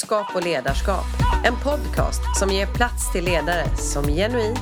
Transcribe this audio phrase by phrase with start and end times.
[0.00, 1.04] Klokskap och ledarskap.
[1.44, 4.58] En podcast som ger plats till ledare som genuint,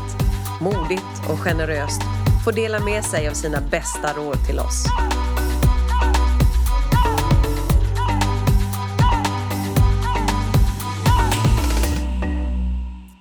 [0.60, 2.00] modigt och generöst
[2.44, 4.86] får dela med sig av sina bästa råd till oss.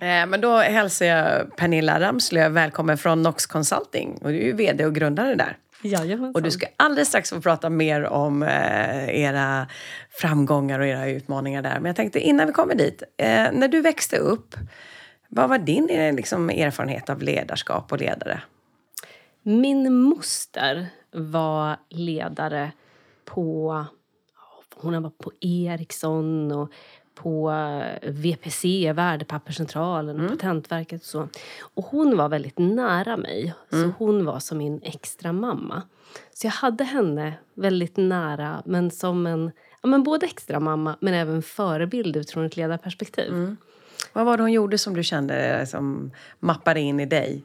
[0.02, 4.18] Eh, men då hälsar jag Pernilla Ramslöv välkommen från Nox Consulting.
[4.22, 5.58] Och du är ju VD och grundare där.
[5.82, 6.32] Jajamensan.
[6.36, 9.68] Och du ska alldeles strax få prata mer om eh, era
[10.10, 11.76] framgångar och era utmaningar där.
[11.76, 14.56] Men jag tänkte innan vi kommer dit, eh, när du växte upp,
[15.30, 18.42] vad var din eh, liksom, erfarenhet av ledarskap och ledare?
[19.44, 22.72] Min moster var ledare
[23.26, 23.86] på,
[24.76, 26.72] hon var på Ericsson och
[27.18, 27.54] på
[28.04, 30.38] VPC, Värdepapperscentralen och mm.
[30.38, 31.28] Patentverket och så.
[31.62, 33.84] Och hon var väldigt nära mig, mm.
[33.84, 35.82] så hon var som min extra mamma.
[36.34, 41.14] Så jag hade henne väldigt nära, men som en ja, men både extra mamma men
[41.14, 43.30] även förebild utifrån ett ledarperspektiv.
[43.30, 43.58] Mm.
[44.14, 47.44] Vad var det hon gjorde som du kände som mappade in i dig?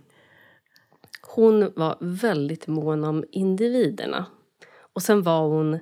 [1.23, 4.27] Hon var väldigt mån om individerna.
[4.93, 5.79] Och sen var hon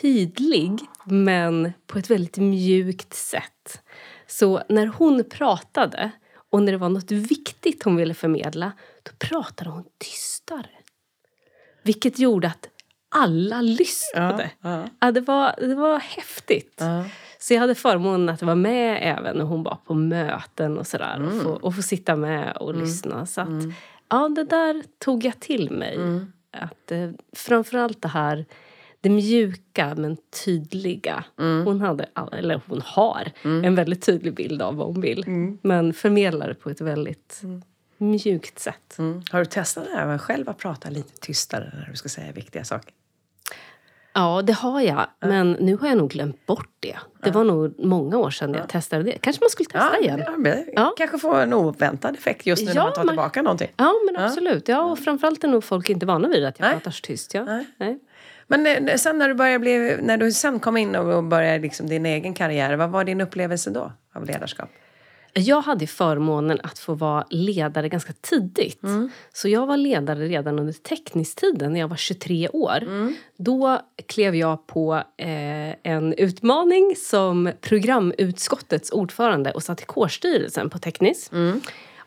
[0.00, 3.82] tydlig, men på ett väldigt mjukt sätt.
[4.26, 6.10] Så när hon pratade
[6.50, 10.70] och när det var något viktigt hon ville förmedla, då pratade hon tystare.
[11.82, 12.68] Vilket gjorde att
[13.08, 14.50] alla lyssnade.
[14.60, 14.88] Ja, ja.
[15.00, 16.74] ja det, var, det var häftigt.
[16.78, 17.04] Ja.
[17.38, 21.16] Så jag hade förmånen att vara med även när hon var på möten och sådär.
[21.16, 21.36] Mm.
[21.36, 22.82] Och, få, och få sitta med och mm.
[22.82, 23.26] lyssna.
[23.26, 23.72] Så att, mm.
[24.08, 25.94] ja, det där tog jag till mig.
[25.94, 26.32] Mm.
[26.50, 28.44] Att, eh, framförallt det här
[29.06, 31.24] det mjuka men tydliga.
[31.38, 31.64] Mm.
[31.66, 33.64] Hon, hade, eller hon har mm.
[33.64, 35.24] en väldigt tydlig bild av vad hon vill.
[35.26, 35.58] Mm.
[35.62, 37.62] Men förmedlar det på ett väldigt mm.
[37.98, 38.98] mjukt sätt.
[38.98, 39.22] Mm.
[39.30, 42.92] Har du testat även själv att prata lite tystare när du ska säga viktiga saker?
[44.12, 45.06] Ja, det har jag.
[45.20, 46.96] Men nu har jag nog glömt bort det.
[47.22, 49.18] Det var nog många år sedan jag testade det.
[49.20, 50.66] Kanske man skulle testa ja, igen.
[50.72, 50.94] Ja.
[50.96, 53.12] Kanske få en oväntad effekt just nu när man tar man...
[53.12, 53.70] tillbaka någonting.
[53.76, 54.68] Ja, men absolut.
[54.68, 56.74] Ja, och framförallt är nog folk inte vana vid att jag Nej.
[56.74, 57.34] pratar så tyst.
[57.34, 57.44] Ja.
[57.44, 57.66] Nej.
[57.76, 57.98] Nej.
[58.46, 61.88] Men eh, sen när du, började bli, när du sen kom in och började liksom
[61.88, 64.70] din egen karriär, vad var din upplevelse då av ledarskap?
[65.38, 68.82] Jag hade förmånen att få vara ledare ganska tidigt.
[68.82, 69.10] Mm.
[69.32, 72.82] Så jag var ledare redan under teckningstiden när jag var 23 år.
[72.82, 73.14] Mm.
[73.36, 80.78] Då klev jag på eh, en utmaning som programutskottets ordförande och satt i kårstyrelsen på
[80.78, 81.30] Tecknis.
[81.32, 81.60] Mm.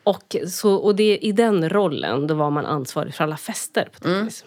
[0.03, 3.99] Och, så, och det, i den rollen då var man ansvarig för alla fester på
[3.99, 4.45] Tecknis.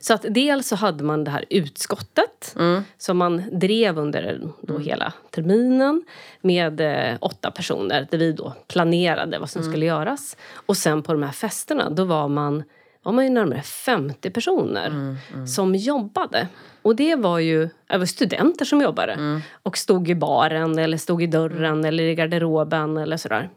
[0.00, 2.82] Så att dels så hade man det här utskottet mm.
[2.98, 4.86] som man drev under då mm.
[4.86, 6.04] hela terminen
[6.40, 9.72] med eh, åtta personer där vi då planerade vad som mm.
[9.72, 10.36] skulle göras.
[10.52, 12.64] Och sen på de här festerna då var man,
[13.02, 15.46] var man ju närmare 50 personer mm, mm.
[15.46, 16.48] som jobbade.
[16.82, 19.40] Och det var ju det var studenter som jobbade mm.
[19.62, 23.50] och stod i baren eller stod i dörren eller i garderoben eller sådär.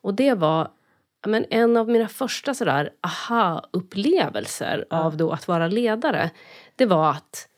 [0.00, 0.68] Och det var
[1.26, 4.98] men en av mina första sådär aha-upplevelser ja.
[4.98, 6.30] av då att vara ledare
[6.76, 7.48] det var att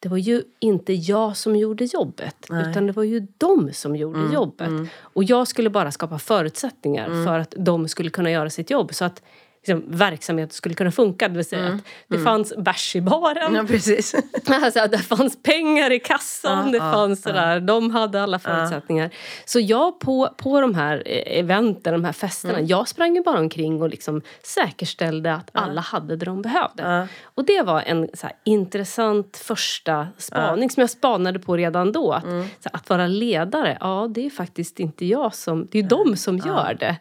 [0.00, 2.70] det var ju inte jag som gjorde jobbet Nej.
[2.70, 4.68] utan det var ju de som gjorde mm, jobbet.
[4.68, 4.88] Mm.
[5.00, 7.26] Och jag skulle bara skapa förutsättningar mm.
[7.26, 8.94] för att de skulle kunna göra sitt jobb.
[8.94, 9.22] Så att
[9.68, 11.28] liksom, verksamhet skulle kunna funka.
[11.28, 11.76] Det vill säga mm.
[11.76, 12.24] att det mm.
[12.24, 13.54] fanns bärs i baren.
[13.54, 14.14] Ja, precis.
[14.46, 16.66] alltså, det fanns pengar i kassan.
[16.66, 17.54] Ja, det fanns sådär.
[17.54, 17.60] Ja.
[17.60, 19.10] De hade alla förutsättningar.
[19.44, 22.66] Så jag på, på de här eh, eventen, de här festerna, mm.
[22.66, 27.08] jag sprang ju bara omkring och liksom säkerställde att alla hade det de behövde.
[27.22, 32.12] Och det var en så här, intressant första spaning som jag spanade på redan då.
[32.12, 32.46] Att, mm.
[32.60, 36.38] så, att vara ledare, ja det är faktiskt inte jag som, det är de som
[36.38, 36.96] gör det.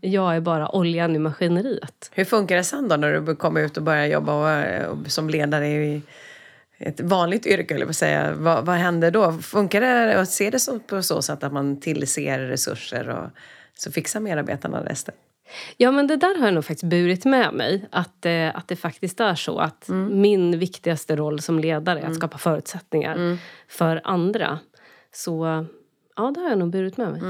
[0.00, 2.03] Jag är bara oljan i maskineriet.
[2.12, 5.30] Hur funkar det sen då när du kommer ut och börjar jobba och, och som
[5.30, 6.02] ledare i
[6.78, 8.32] ett vanligt yrke, eller vad säga.
[8.34, 9.32] Vad, vad händer då?
[9.32, 13.30] Funkar det och ser det så, på så sätt att man tillser resurser och
[13.74, 15.14] så fixar medarbetarna resten?
[15.76, 17.88] Ja, men det där har jag nog faktiskt burit med mig.
[17.90, 20.20] Att, eh, att det faktiskt är så att mm.
[20.20, 22.14] min viktigaste roll som ledare är att mm.
[22.14, 23.38] skapa förutsättningar mm.
[23.68, 24.58] för andra.
[25.12, 25.66] Så
[26.16, 27.20] ja, det har jag nog burit med mig.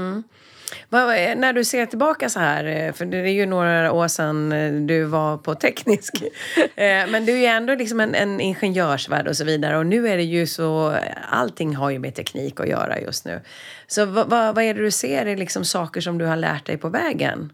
[0.89, 4.73] När du ser tillbaka så här, eh, för det är ju några år sedan eh,
[4.73, 6.23] du var på teknisk.
[6.75, 9.77] Eh, men du är ju ändå liksom en, en ingenjörsvärld och så vidare.
[9.77, 10.97] Och nu är det ju så,
[11.29, 13.41] allting har ju med teknik att göra just nu.
[13.87, 16.65] Så vad, vad, vad är det du ser är liksom saker som du har lärt
[16.65, 17.51] dig på vägen?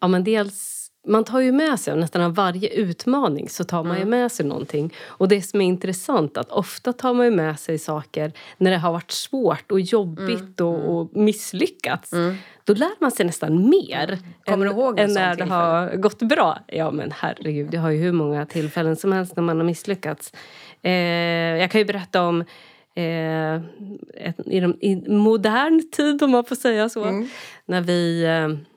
[0.00, 0.73] Ja men dels
[1.06, 4.20] man tar ju med sig, nästan av varje utmaning så tar man ju mm.
[4.20, 4.94] med sig någonting.
[5.06, 8.76] Och det som är intressant att ofta tar man ju med sig saker när det
[8.76, 10.72] har varit svårt och jobbigt mm.
[10.72, 12.12] och, och, misslyckats.
[12.12, 12.36] Mm.
[12.64, 16.58] Då lär man sig nästan mer Kommer än, än när det har gått bra.
[16.66, 20.32] Ja men herregud, jag har ju hur många tillfällen som helst när man har misslyckats.
[20.82, 20.92] Eh,
[21.60, 22.40] jag kan ju berätta om
[22.94, 23.54] eh,
[24.14, 27.04] ett, i, de, i modern tid, om man får säga så.
[27.04, 27.28] Mm.
[27.66, 28.73] När vi, eh,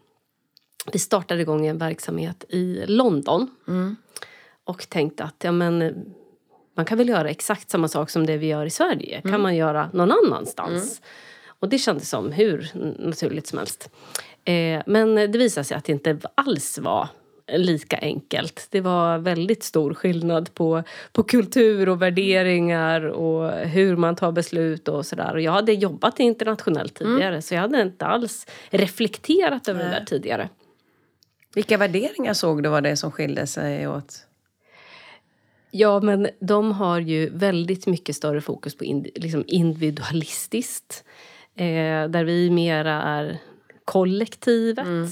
[0.94, 3.50] vi startade igång en verksamhet i London.
[3.68, 3.96] Mm.
[4.64, 6.06] Och tänkte att ja, men,
[6.76, 9.18] man kan väl göra exakt samma sak som det vi gör i Sverige.
[9.18, 9.32] Mm.
[9.32, 11.00] kan man göra någon annanstans.
[11.00, 11.10] Mm.
[11.60, 13.90] Och det kändes som hur naturligt som helst.
[14.44, 17.08] Eh, men det visade sig att det inte alls var
[17.52, 18.68] lika enkelt.
[18.70, 24.88] Det var väldigt stor skillnad på, på kultur och värderingar och hur man tar beslut
[24.88, 25.38] och sådär.
[25.38, 27.14] jag hade jobbat internationellt mm.
[27.14, 27.42] tidigare mm.
[27.42, 29.90] så jag hade inte alls reflekterat över Nej.
[29.90, 30.50] det där tidigare.
[31.58, 34.26] Vilka värderingar såg du var det som skilde sig åt?
[35.72, 41.04] Ja, men de har ju väldigt mycket större fokus på ind liksom individualistiskt.
[41.56, 43.40] Eh, där vi mera är
[43.86, 44.88] kollektivet.
[44.88, 45.10] Mm.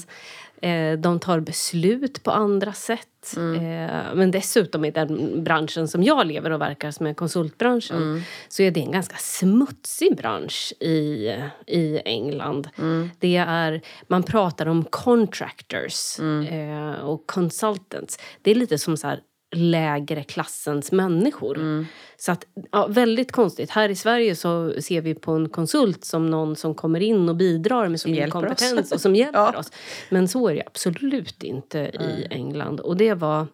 [0.62, 3.34] Eh, de tar beslut på andra sätt.
[3.36, 3.54] Mm.
[3.54, 8.22] Eh, men dessutom i den branschen som jag lever och verkar, som är konsultbranschen mm.
[8.48, 11.34] så är det en ganska smutsig bransch i,
[11.66, 12.68] i England.
[12.78, 13.10] Mm.
[13.18, 16.46] Det är, man pratar om contractors mm.
[16.46, 18.18] eh, och consultants.
[18.42, 19.20] Det är lite som så här,
[19.54, 21.56] lägre klassens människor.
[21.56, 21.86] Mm.
[22.16, 23.70] Så att, ja, väldigt konstigt.
[23.70, 27.36] Här i Sverige så ser vi på en konsult som någon som kommer in och
[27.36, 28.92] bidrar med sin kompetens oss.
[28.92, 29.58] och som hjälper ja.
[29.58, 29.72] oss.
[30.10, 32.10] Men så är det absolut inte mm.
[32.10, 32.80] i England.
[32.80, 33.46] Och det var...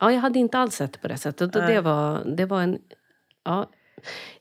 [0.00, 1.56] Ja, jag hade inte alls sett det på det sättet.
[1.56, 2.78] Och det var, det var en
[3.44, 3.70] ja,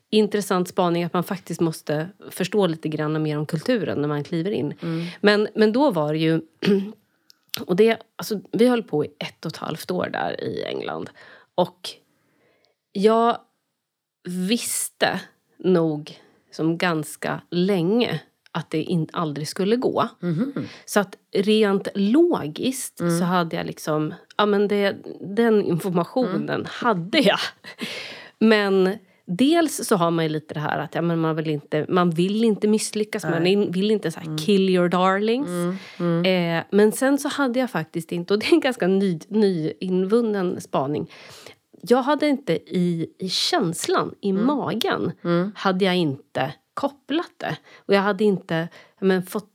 [0.10, 4.52] intressant spaning att man faktiskt måste förstå lite grann mer om kulturen när man kliver
[4.52, 4.74] in.
[4.82, 5.06] Mm.
[5.22, 6.42] Men, men då var det ju
[7.60, 11.10] Och det, alltså, vi höll på i ett och ett halvt år där i England.
[11.56, 11.90] Och
[12.92, 13.38] jag
[14.24, 15.22] visste
[15.58, 16.20] nog
[16.52, 18.22] som ganska länge
[18.52, 20.08] att det in, aldrig skulle gå.
[20.22, 20.54] Mm.
[20.86, 23.20] Så att rent logiskt mm.
[23.20, 24.14] så hade jag liksom...
[24.38, 26.68] Ja, men det, den informationen mm.
[26.70, 27.40] hade jag.
[28.40, 28.98] Men
[29.38, 32.10] dels så har man ju lite det här att ja, men man, vill inte, man
[32.10, 33.56] vill inte misslyckas, Nej.
[33.56, 34.38] man vill inte så här, mm.
[34.38, 35.48] kill your darlings.
[35.48, 35.78] Mm.
[36.00, 36.58] Mm.
[36.60, 40.62] Eh, men sen så hade jag faktiskt inte, och det är en ganska ny, nyinvunnen
[40.62, 41.12] spaning.
[41.82, 44.46] Jag hade inte i, i känslan, i mm.
[44.46, 45.52] magen, mm.
[45.56, 47.58] hade jag inte kopplat det.
[47.86, 48.68] Och jag hade inte
[49.00, 49.48] men, fått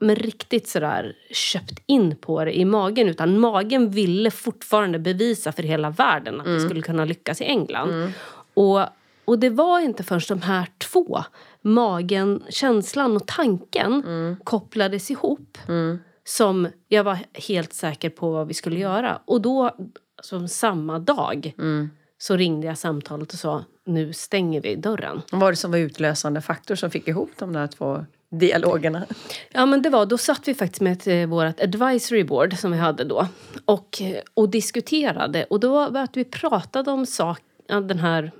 [0.00, 3.08] men riktigt sådär köpt in på det i magen.
[3.08, 6.58] Utan magen ville fortfarande bevisa för hela världen att mm.
[6.58, 7.90] det skulle kunna lyckas i England.
[7.90, 8.10] Mm.
[8.58, 8.80] Och,
[9.24, 11.24] och det var inte förrän de här två,
[11.62, 14.36] magen, känslan och tanken mm.
[14.44, 15.98] kopplades ihop mm.
[16.24, 19.20] som jag var helt säker på vad vi skulle göra.
[19.24, 19.76] Och då,
[20.22, 21.90] som samma dag, mm.
[22.18, 25.22] så ringde jag samtalet och sa nu stänger vi dörren.
[25.30, 29.06] Vad var det som var utlösande faktor som fick ihop de där två dialogerna?
[29.52, 32.72] Ja, men det var, då satt vi faktiskt med ett, eh, vårt advisory board som
[32.72, 33.26] vi hade då
[33.64, 34.02] och,
[34.34, 35.44] och diskuterade.
[35.44, 38.32] Och då var det att vi pratade om sak, den här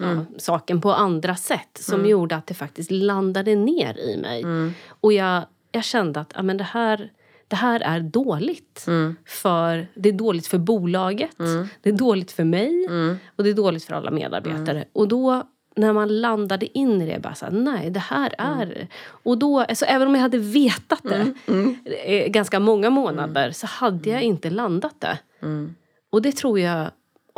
[0.00, 0.26] mm.
[0.38, 2.10] saken på andra sätt som mm.
[2.10, 4.42] gjorde att det faktiskt landade ner i mig.
[4.42, 4.72] Mm.
[4.88, 5.42] Och jag,
[5.72, 7.10] jag kände att ja, men det, här,
[7.48, 8.84] det här är dåligt.
[8.86, 9.16] Mm.
[9.26, 11.68] För, det är dåligt för bolaget, mm.
[11.82, 13.18] det är dåligt för mig mm.
[13.36, 14.84] och det är dåligt för alla medarbetare.
[14.92, 15.44] Och då
[15.76, 18.88] när man landade in i det, bara så här, nej det här är...
[19.06, 21.34] Och då, alltså, även om jag hade vetat det
[22.04, 25.18] eh, ganska många månader så hade jag inte landat det.
[26.10, 26.90] Och det tror jag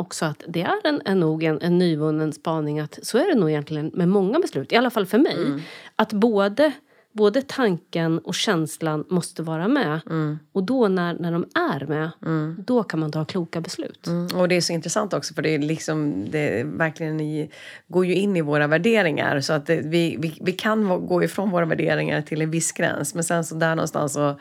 [0.03, 3.39] också att det är en, en nog en, en nyvunnen spaning att så är det
[3.39, 5.45] nog egentligen med många beslut, i alla fall för mig.
[5.45, 5.61] Mm.
[5.95, 6.71] Att både,
[7.11, 9.99] både tanken och känslan måste vara med.
[10.09, 10.39] Mm.
[10.51, 12.55] Och då när, när de är med, mm.
[12.67, 14.07] då kan man ta kloka beslut.
[14.07, 14.39] Mm.
[14.39, 17.49] Och det är så intressant också för det är liksom, det är verkligen i,
[17.87, 19.41] går ju in i våra värderingar.
[19.41, 23.13] Så att det, vi, vi, vi kan gå ifrån våra värderingar till en viss gräns.
[23.13, 24.35] Men sen så där någonstans så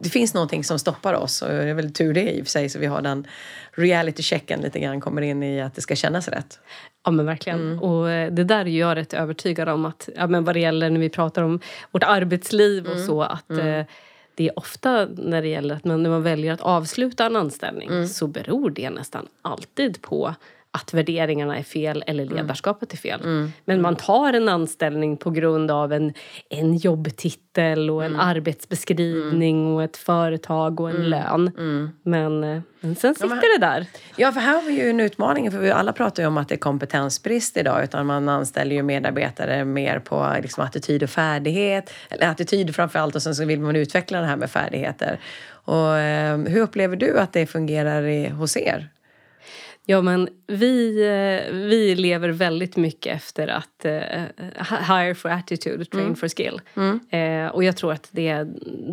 [0.00, 2.50] det finns någonting som stoppar oss och det är väl tur det i och för
[2.50, 3.26] sig så vi har den
[3.72, 6.60] reality-checken lite grann kommer in i att det ska kännas rätt.
[7.04, 7.60] Ja men verkligen.
[7.60, 7.78] Mm.
[7.78, 11.00] Och det där är jag rätt övertygad om att ja, men vad det gäller när
[11.00, 11.60] vi pratar om
[11.90, 13.06] vårt arbetsliv och mm.
[13.06, 13.66] så att mm.
[13.66, 13.86] eh,
[14.34, 17.88] det är ofta när det gäller att man, när man väljer att avsluta en anställning
[17.88, 18.08] mm.
[18.08, 20.34] så beror det nästan alltid på
[20.74, 22.36] att värderingarna är fel eller mm.
[22.36, 23.20] ledarskapet är fel.
[23.20, 23.52] Mm.
[23.64, 26.14] Men man tar en anställning på grund av en,
[26.50, 28.20] en jobbtitel och en mm.
[28.20, 29.74] arbetsbeskrivning mm.
[29.74, 31.08] och ett företag och en mm.
[31.08, 31.52] lön.
[31.58, 31.90] Mm.
[32.02, 33.86] Men, eh, men sen sitter ja, men, det där.
[34.16, 35.50] Ja, för här har vi ju en utmaning.
[35.50, 37.84] För vi alla pratar ju om att det är kompetensbrist idag.
[37.84, 41.92] Utan man anställer ju medarbetare mer på liksom, attityd och färdighet.
[42.08, 45.20] Eller attityd framför allt och sen så vill man utveckla det här med färdigheter.
[45.64, 48.91] Och, eh, hur upplever du att det fungerar i, hos er?
[49.86, 53.90] Ja, men vi, eh, vi lever väldigt mycket efter att uh,
[54.88, 56.16] hire for attitude, train mm.
[56.16, 56.60] for skill.
[56.76, 57.00] Mm.
[57.46, 58.46] Uh, och jag tror att det,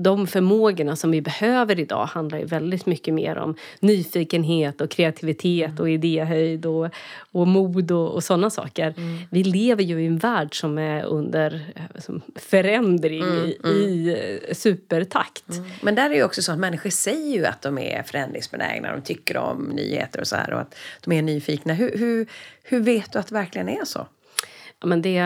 [0.03, 5.81] de förmågorna som vi behöver idag handlar väldigt mycket mer om nyfikenhet och kreativitet mm.
[5.81, 6.89] och idéhöjd och,
[7.31, 8.93] och mod och, och sådana saker.
[8.98, 9.17] Mm.
[9.31, 11.62] Vi lever ju i en värld som är under
[12.00, 13.75] som förändring mm, i, mm.
[13.75, 14.15] i
[14.53, 15.43] supertakt.
[15.81, 19.01] Men där är ju också så att människor säger ju att de är förändringsbenägna, de
[19.01, 20.53] tycker om nyheter och så här.
[20.53, 21.74] Och att de är nyfikna.
[21.74, 22.27] Hur, hur,
[22.63, 24.07] hur vet du att det verkligen är så?
[24.79, 25.19] Ja, men det,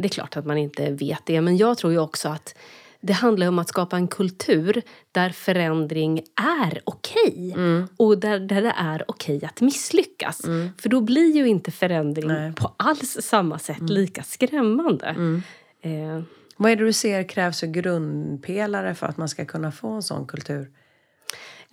[0.00, 2.54] det är klart att man inte vet det, men jag tror ju också att
[3.00, 6.22] det handlar om att skapa en kultur där förändring
[6.62, 7.50] är okej.
[7.50, 7.52] Okay.
[7.52, 7.88] Mm.
[7.96, 10.44] Och där, där det är okej okay att misslyckas.
[10.44, 10.68] Mm.
[10.78, 12.52] För då blir ju inte förändring Nej.
[12.52, 13.92] på alls samma sätt mm.
[13.92, 15.06] lika skrämmande.
[15.06, 15.42] Mm.
[15.82, 16.22] Eh.
[16.56, 20.02] Vad är det du ser krävs för grundpelare för att man ska kunna få en
[20.02, 20.70] sån kultur?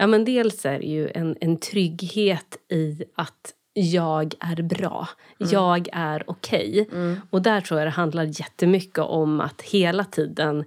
[0.04, 5.08] Ja, men dels är det ju en, en trygghet i att jag är bra,
[5.40, 5.52] mm.
[5.54, 6.82] jag är okej.
[6.82, 7.00] Okay.
[7.00, 7.22] Mm.
[7.30, 10.66] Och där tror jag det handlar jättemycket om att hela tiden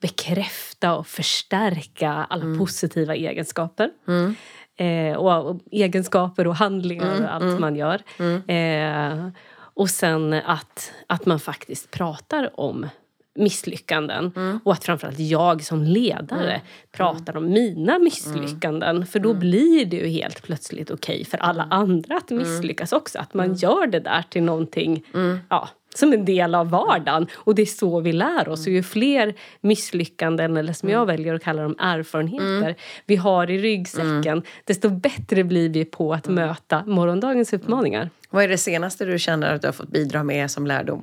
[0.00, 2.58] bekräfta och förstärka alla mm.
[2.58, 3.90] positiva egenskaper.
[4.08, 4.34] Mm.
[4.76, 7.60] Eh, och, och, egenskaper och handlingar och mm, allt mm.
[7.60, 8.02] man gör.
[8.50, 12.86] Eh, och sen att, att man faktiskt pratar om
[13.36, 14.32] misslyckanden.
[14.36, 14.60] Mm.
[14.64, 16.60] Och att framförallt jag som ledare mm.
[16.92, 18.96] pratar om mina misslyckanden.
[18.96, 19.06] Mm.
[19.06, 19.40] För då mm.
[19.40, 21.78] blir det ju helt plötsligt okej okay för alla mm.
[21.78, 22.42] andra att mm.
[22.42, 23.18] misslyckas också.
[23.18, 25.04] Att man gör det där till någonting
[25.48, 27.26] ja, som en del av vardagen.
[27.34, 28.66] Och det är så vi lär oss.
[28.66, 32.74] Och ju fler misslyckanden, eller som jag väljer att kalla dem, erfarenheter
[33.06, 38.10] vi har i ryggsäcken desto bättre blir vi på att möta morgondagens utmaningar.
[38.30, 41.02] Vad är det senaste du känner att du har fått bidra med som lärdom?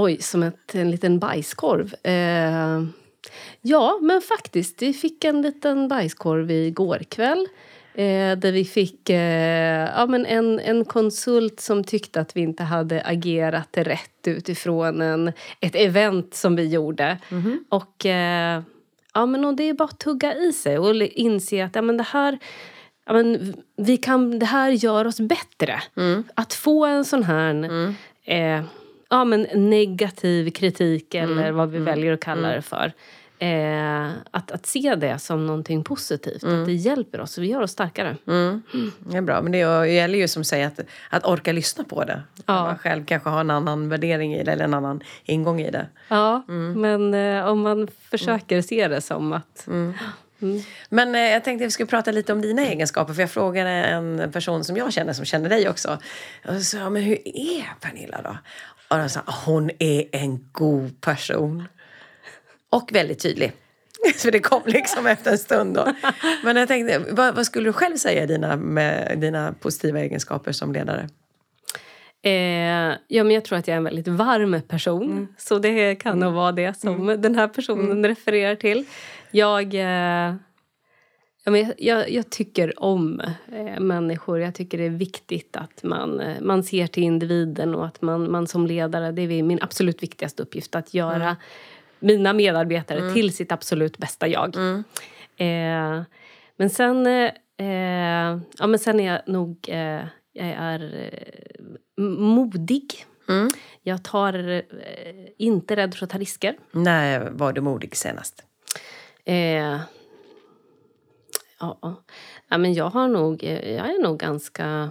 [0.00, 1.94] Oj, som ett, en liten bajskorv.
[2.02, 2.84] Eh,
[3.60, 4.82] ja, men faktiskt.
[4.82, 7.48] Vi fick en liten bajskorv igår kväll.
[7.94, 12.62] Eh, där vi fick eh, ja, men en, en konsult som tyckte att vi inte
[12.62, 17.18] hade agerat rätt utifrån en, ett event som vi gjorde.
[17.30, 17.58] Mm -hmm.
[17.68, 18.62] Och, eh,
[19.14, 21.96] ja, men, och det är bara att tugga i sig och inse att ja, men
[21.96, 22.38] det här
[23.06, 25.82] ja, men, vi kan, det här gör oss bättre.
[25.96, 26.24] Mm.
[26.34, 27.94] Att få en sån här mm.
[29.08, 31.56] Ja, men negativ kritik eller mm.
[31.56, 31.86] vad vi mm.
[31.86, 32.56] väljer att kalla mm.
[32.56, 32.92] det för.
[33.40, 36.60] Eh, att, att se det som någonting positivt, mm.
[36.60, 38.16] att det hjälper oss och vi gör oss starkare.
[38.26, 38.62] Mm.
[38.98, 42.22] Det är bra, men det gäller ju som säger att, att orka lyssna på det.
[42.46, 42.64] Ja.
[42.64, 45.86] Man själv kanske har en annan värdering i det eller en annan ingång i det.
[46.08, 46.80] Ja, mm.
[46.80, 49.94] men eh, om man försöker se det som att mm.
[50.42, 50.62] Mm.
[50.88, 53.14] Men eh, jag tänkte att vi skulle prata lite om dina egenskaper.
[53.14, 55.98] För jag frågade en person som jag känner, som känner dig också.
[56.48, 58.36] Och så men hur är Pernilla då?
[58.90, 61.64] Och de sa, hon är en god person.
[62.70, 63.52] Och väldigt tydlig.
[64.16, 65.92] Så det kom liksom efter en stund då.
[66.44, 70.72] Men jag tänkte, vad, vad skulle du själv säga dina, med dina positiva egenskaper som
[70.72, 71.08] ledare?
[72.22, 75.10] Eh, ja, men jag tror att jag är en väldigt varm person.
[75.12, 75.28] Mm.
[75.38, 76.24] Så det kan mm.
[76.24, 77.22] nog vara det som mm.
[77.22, 78.06] den här personen mm.
[78.06, 78.84] refererar till.
[79.30, 80.34] Jag, eh,
[81.50, 83.20] men jag, jag, tycker om
[83.52, 84.40] eh, människor.
[84.40, 88.30] Jag tycker det är viktigt att man, eh, man ser till individen och att man,
[88.30, 91.36] man som ledare, det är min absolut viktigaste uppgift, att göra mm.
[91.98, 93.14] mina medarbetare mm.
[93.14, 94.56] till sitt absolut bästa jag.
[94.56, 94.84] Mm.
[95.36, 96.04] Eh,
[96.56, 100.02] men sen, eh, ja, men sen är jag nog eh,
[100.32, 101.10] jag är
[102.18, 103.04] modig.
[103.28, 103.48] Mm.
[103.82, 104.62] Jag tar
[105.38, 106.56] inte rädd för att ta risker.
[106.70, 108.44] När var du modig senast?
[111.60, 112.02] Ja,
[112.48, 114.90] ja, men jag har nog, eh, jag är nog ganska...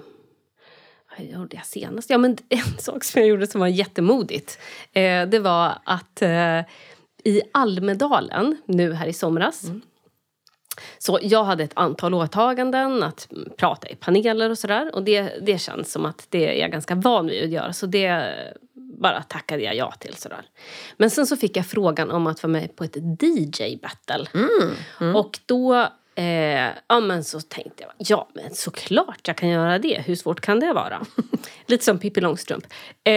[1.18, 2.10] Vad gjorde jag senast?
[2.10, 4.60] Ja, men en sak som jag gjorde som var jättemodigt
[4.94, 6.60] eh, det var att eh,
[7.24, 9.82] i Almedalen nu här i somras mm.
[10.98, 14.96] Så jag hade ett antal åtaganden, att prata i paneler och sådär.
[14.96, 17.74] Och det, det känns som att det är jag ganska van vid att göra.
[17.74, 18.36] Så det
[18.74, 20.16] bara tackade jag ja till.
[20.16, 20.46] Sådär.
[20.98, 24.28] Men sen så fick jag frågan om att vara med på ett DJ-battle.
[24.34, 25.16] Mm, mm.
[25.16, 30.04] Och då Eh, ja, men så tänkte jag, ja men såklart jag kan göra det.
[30.06, 31.06] Hur svårt kan det vara?
[31.66, 32.66] Lite som Pippi Långstrump.
[33.04, 33.12] Eh,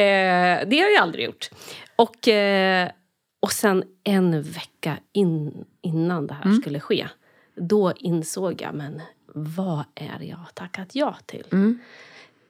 [0.66, 1.50] det har jag aldrig gjort.
[1.97, 2.90] Och, eh,
[3.40, 6.61] och sen en vecka in, innan det här mm.
[6.61, 7.09] skulle ske,
[7.57, 9.02] då insåg jag, men
[9.35, 11.47] vad är jag tackat ja till?
[11.52, 11.78] Mm.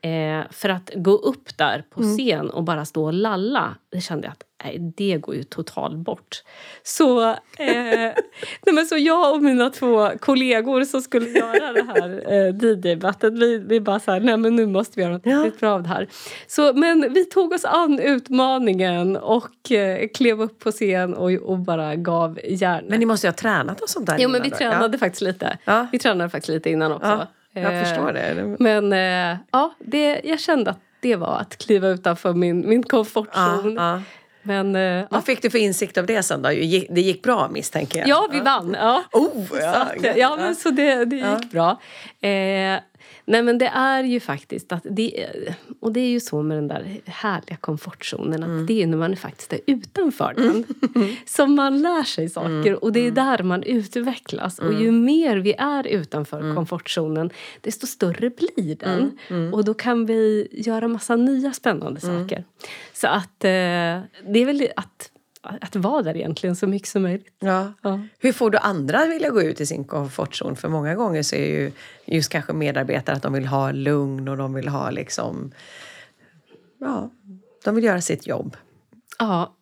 [0.03, 2.17] Eh, för att gå upp där på mm.
[2.17, 2.51] scen mm.
[2.51, 6.43] och bara stå och lalla, det kände jag att nej, det går ju totalt bort.
[6.83, 7.37] Så, eh,
[8.67, 13.39] nej, men så jag och mina två kollegor som skulle göra det här eh, DJ-battet,
[13.39, 15.51] vi, vi bara så här, nej men nu måste vi göra något ja.
[15.61, 16.09] bra av det här.
[16.47, 21.59] Så, men vi tog oss an utmaningen och eh, klev upp på scen och, och
[21.59, 22.85] bara gav järn.
[22.89, 24.99] Men ni måste ju ha tränat och sånt där Jo men vi tränade ja.
[24.99, 25.59] faktiskt lite.
[25.65, 25.87] Ja.
[25.93, 27.27] Vi tränade faktiskt lite innan också.
[27.53, 28.57] Jag Eh, förstår det.
[28.59, 33.75] Men eh, ja, det, jag kände att det var att kliva utanför min, min komfortzon.
[33.77, 34.03] Ja, ja.
[34.43, 35.07] Men ja.
[35.11, 36.49] Vad fick du för insikt av det sen då?
[36.49, 38.09] Det gick bra misstänker jag?
[38.09, 38.77] ja, vi vann.
[38.81, 39.03] Ja.
[39.13, 41.81] Oh, Så ja, att, ja, men så det, det gick bra.
[42.21, 42.81] Eh,
[43.31, 45.27] nej, men det är ju faktiskt att det,
[45.81, 49.17] och det är ju så med den där härliga komfortzonen att det är när man
[49.17, 50.65] faktiskt är utanför den
[51.27, 54.59] som man lär sig saker och det är där man utvecklas.
[54.59, 59.19] Och ju mer vi är utanför komfortzonen desto större blir den.
[59.53, 62.45] Och då kan vi göra massa nya spännande saker.
[62.93, 63.51] Så att eh,
[64.33, 65.11] det är väl att,
[65.43, 67.35] att vara där egentligen så mycket som möjligt.
[67.39, 67.73] Ja.
[67.83, 68.01] Ja.
[68.19, 70.57] Hur får du andra att vilja gå ut i sin komfortzon?
[70.57, 71.73] För många gånger så är ju
[72.07, 75.53] just kanske medarbetare att de vill ha lugn och de vill ha liksom...
[76.81, 77.11] Ja,
[77.65, 78.57] de vill göra sitt jobb.
[79.19, 79.57] Ja,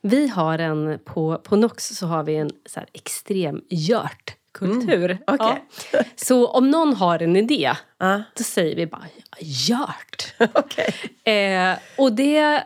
[0.00, 5.18] vi har en, på, på Nox så har vi en så här extrem gjort-kultur.
[5.26, 5.64] okej.
[5.92, 6.02] Ja.
[6.16, 8.22] Så om någon har en idé, Ja.
[8.36, 9.06] då säger vi bara
[9.40, 10.34] gjort.
[10.54, 10.94] Okej.
[11.34, 12.64] Eh, och det...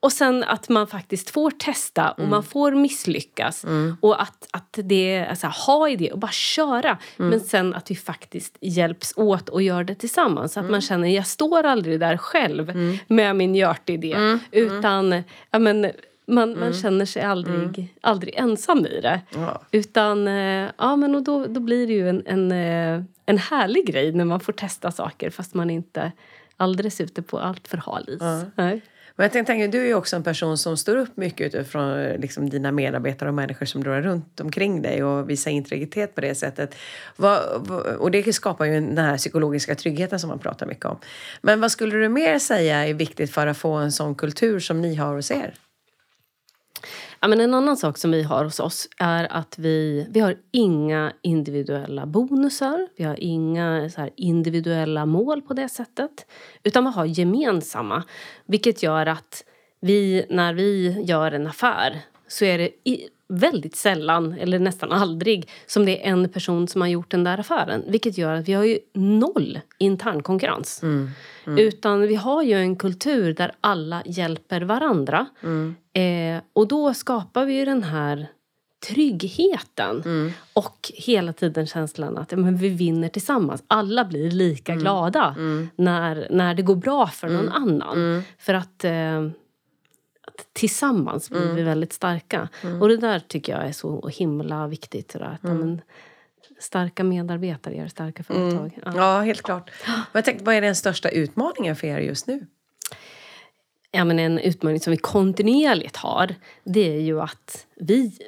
[0.00, 3.64] Och sen att man faktiskt får testa och man får misslyckas.
[4.00, 6.98] Och att, att det alltså, ha idé och bara köra.
[7.16, 10.52] Men sen att vi faktiskt hjälps åt och gör det tillsammans.
[10.52, 12.72] Så att man känner jag står aldrig där själv
[13.08, 14.38] med min gjort-idé.
[14.50, 15.90] Utan ja, men,
[16.26, 19.20] man, man känner sig aldrig, aldrig ensam i det.
[19.34, 19.62] Ja.
[19.70, 23.86] Utan eh, ja, men och då, då blir det ju en, en, eh, en härlig
[23.86, 26.12] grej när man får testa saker fast man inte
[26.56, 28.20] alldeles ute på allt för hal is.
[28.54, 28.82] Nej.
[29.18, 32.02] Men jag tänkte, tänker, du är ju också en person som står upp mycket utifrån
[32.02, 36.20] liksom, dina medarbetare och människor som du har runt omkring dig och visar integritet på
[36.20, 36.74] det sättet.
[37.16, 40.98] Vad, vad, och det skapar ju den här psykologiska tryggheten som man pratar mycket om.
[41.42, 44.80] Men vad skulle du mer säga är viktigt för att få en sån kultur som
[44.80, 45.54] ni har hos er?
[47.20, 50.36] Ja, men en annan sak som vi har hos oss är att vi, vi har
[50.50, 52.88] inga individuella bonusar.
[52.96, 56.26] Vi har inga så här, individuella mål på det sättet.
[56.62, 58.02] Utan vi har gemensamma.
[58.46, 59.44] Vilket gör att
[59.80, 65.50] vi, när vi gör en affär så är det i, väldigt sällan, eller nästan aldrig,
[65.66, 67.82] som det är en person som har gjort den där affären.
[67.88, 70.80] Vilket gör att vi har ju noll intern konkurrens.
[71.58, 75.26] Utan vi har ju en kultur där alla hjälper varandra.
[75.92, 78.26] Eh, och då skapar vi ju den här
[78.88, 80.02] tryggheten.
[80.52, 83.62] Och hela tiden känslan att ja, men vi vinner tillsammans.
[83.66, 85.34] Alla blir lika glada
[85.76, 88.22] när, när det går bra för någon annan.
[88.38, 89.32] För att, eh, att
[90.52, 92.48] tillsammans blir vi väldigt starka.
[92.80, 95.12] Och det där tycker jag är så himla viktigt.
[95.12, 95.80] Sådär, att, ja, men,
[96.60, 98.78] starka medarbetare gör starka företag.
[98.84, 98.92] Ja.
[98.96, 99.70] Ja, helt klart.
[99.86, 102.46] Men jag tänkte, vad är den största utmaningen för er just nu?
[103.90, 108.18] ja, men en utmaning som vi kontinuerligt har det är ju att vi,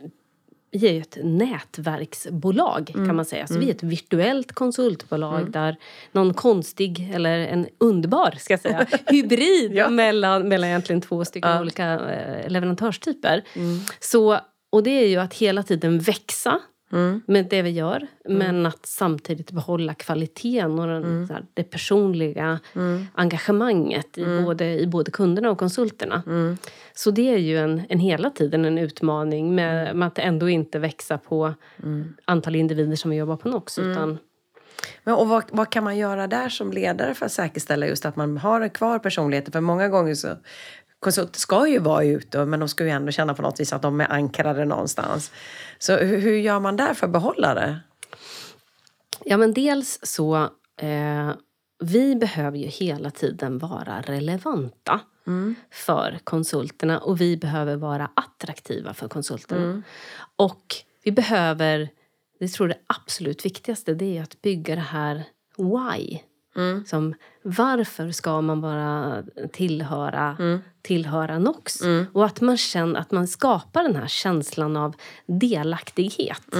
[0.73, 3.47] vi är ju ett nätverksbolag kan man säga.
[3.47, 5.77] Så vi är ett virtuellt konsultbolag där
[6.13, 9.89] någon konstig, eller en underbar ska jag säga, hybrid Ja.
[9.89, 13.43] mellan, mellan egentligen två stycken olika eh, leverantörstyper.
[14.01, 14.39] Så,
[14.73, 16.61] och det är ju att hela tiden växa
[17.27, 22.61] med det vi gör men att samtidigt behålla kvaliteten och den, så här, det personliga
[23.15, 26.23] engagemanget i, både, i både kunderna och konsulterna.
[26.95, 30.79] Så det är ju en, en hela tiden en utmaning med, med att ändå inte
[30.79, 31.55] växa på
[32.25, 33.79] antal individer som vi jobbar på Nox.
[33.79, 34.19] Utan,
[35.05, 38.17] Men, och vad, vad kan man göra där som ledare för att säkerställa just att
[38.17, 39.53] man har kvar personligheten?
[39.53, 40.29] För många gånger så
[41.01, 43.83] konsulter ska ju vara ute men de ska ju ändå känna på något vis att
[43.83, 45.33] de är ankrade någonstans.
[45.79, 47.81] Så hur, gör man där för att behålla det?
[49.25, 50.49] Ja, men dels så...
[50.81, 51.31] Eh,
[51.83, 55.01] vi behöver ju hela tiden vara relevanta
[55.71, 59.83] för konsulterna och vi behöver vara attraktiva för konsulterna.
[60.37, 60.65] Och
[61.05, 61.89] vi behöver...
[62.41, 65.25] Det tror jag det absolut viktigaste det är att bygga det här
[65.57, 66.19] why.
[66.87, 70.37] Som, varför ska man bara tillhöra,
[70.83, 71.81] tillhöra Nox?
[72.13, 74.95] Och att man känner att man skapar den här känslan av
[75.27, 76.55] delaktighet.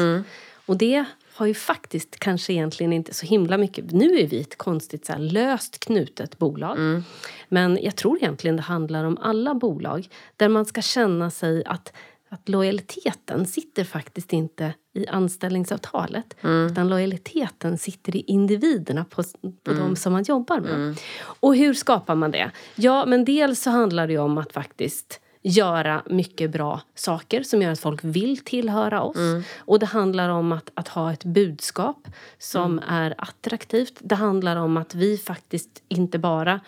[0.67, 3.93] Och det har ju faktiskt kanske egentligen inte så himla mycket...
[3.93, 7.03] Nu är vi ett konstigt så löst knutet bolag.
[7.49, 11.93] Men jag tror egentligen det handlar om alla bolag där man ska känna sig att
[12.33, 16.37] att lojaliteten sitter faktiskt inte i anställningsavtalet
[16.71, 19.23] utan lojaliteten sitter i individerna på,
[19.65, 20.97] på de som man jobbar med.
[21.23, 22.51] Och hur skapar man det?
[22.75, 27.73] Ja, men dels så handlar det om att faktiskt göra mycket bra saker som gör
[27.73, 29.17] att folk vill tillhöra oss.
[29.59, 32.09] Och det handlar om att, att ha ett budskap
[32.39, 33.99] som är attraktivt.
[34.01, 36.61] Det handlar om att vi faktiskt inte bara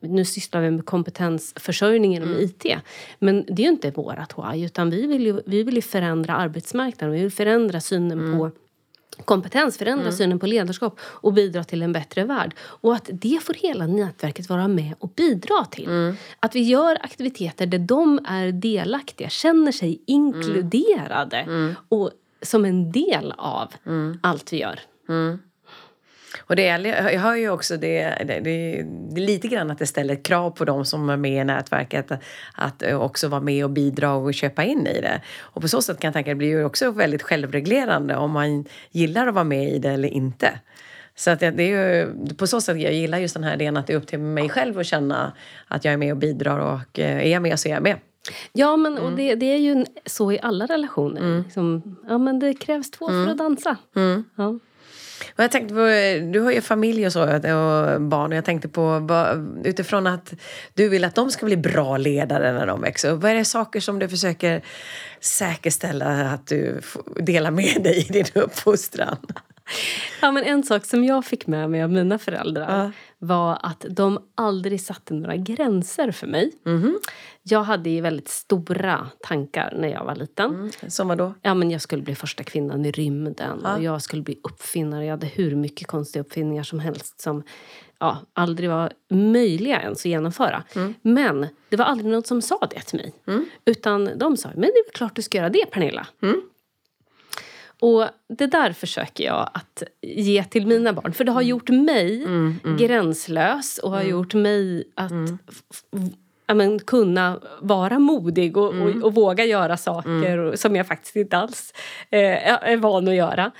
[0.00, 2.66] nu sysslar vi med kompetensförsörjning inom IT.
[3.18, 6.34] Men det är ju inte vårat why, utan vi vill ju, vi vill ju förändra
[6.34, 7.14] arbetsmarknaden.
[7.14, 8.50] Vi vill förändra synen på
[9.24, 10.16] kompetens, förändra mm.
[10.16, 12.54] synen på ledarskap och bidra till en bättre värld.
[12.60, 15.88] Och att det får hela nätverket vara med och bidra till.
[15.88, 16.16] Mm.
[16.40, 21.74] Att vi gör aktiviteter där de är delaktiga, känner sig inkluderade mm.
[21.88, 22.10] och
[22.42, 24.18] som en del av mm.
[24.22, 24.80] allt vi gör.
[26.38, 29.86] Och det är, jag hör ju också det, det, det, det, lite grann att det
[29.86, 32.22] ställer krav på de som är med i nätverket att,
[32.54, 35.20] att också vara med och bidra och köpa in i det.
[35.40, 38.30] Och på så sätt kan jag tänka att det blir ju också väldigt självreglerande om
[38.30, 40.60] man gillar att vara med i det eller inte.
[41.14, 43.86] Så att det är ju, på så sätt jag gillar just den här idén att
[43.86, 45.32] det är upp till mig själv att känna
[45.68, 47.96] att jag är med och bidrar och eh, är jag med så är jag med.
[48.52, 49.16] Ja, men och mm.
[49.16, 51.20] det, det, är ju så i alla relationer.
[51.20, 51.42] Mm.
[51.42, 53.24] Liksom, ja, men det krävs två mm.
[53.24, 53.76] för att dansa.
[53.96, 54.24] Mm.
[54.36, 54.58] Ja.
[55.28, 55.80] Och jag tänkte på,
[56.32, 59.06] du har ju familj och så och barn och jag tänkte på
[59.64, 60.32] utifrån att
[60.74, 63.22] du vill att de ska bli bra ledare när de växer upp.
[63.22, 64.62] Vad är det saker som du försöker
[65.20, 66.80] säkerställa att du
[67.16, 69.16] delar med dig i din uppfostran?
[70.20, 72.92] Ja, men en sak som jag fick med mig av mina föräldrar ja.
[73.22, 76.52] Var att de aldrig satte några gränser för mig.
[76.66, 76.98] Mm.
[77.42, 80.54] Jag hade ju väldigt stora tankar när jag var liten.
[80.54, 80.70] Mm.
[80.88, 81.34] Som vadå?
[81.42, 83.60] Ja, men jag skulle bli första kvinnan i rymden.
[83.64, 83.76] Ja.
[83.76, 85.04] Och jag skulle bli uppfinnare.
[85.04, 87.42] Jag hade hur mycket konstiga uppfinningar som helst som
[87.98, 90.64] ja, aldrig var möjliga ens att genomföra.
[90.74, 90.94] Mm.
[91.02, 93.14] Men det var aldrig någon som sa det till mig.
[93.26, 93.46] Mm.
[93.64, 96.06] Utan de sa, men det är klart du ska göra det Pernilla.
[97.82, 97.94] Mm.
[97.94, 101.12] Och det där försöker jag att ge till mina barn.
[101.12, 102.76] För det har gjort mig mm, mm.
[102.76, 104.10] gränslös och har mm.
[104.10, 105.12] gjort mig att
[106.54, 111.74] men, kunna vara modig och, och, och våga göra saker som jag faktiskt inte alls
[112.10, 113.50] eh, är van att göra.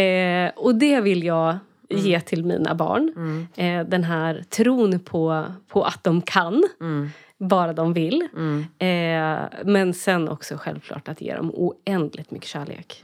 [0.00, 3.12] Eh, och det vill jag ge till mina barn.
[3.56, 6.64] Eh, den här tron på, på att de kan
[7.38, 8.28] bara de vill.
[8.36, 8.64] Mm.
[8.78, 13.02] Eh, men sen också självklart att ge dem oändligt mycket kärlek.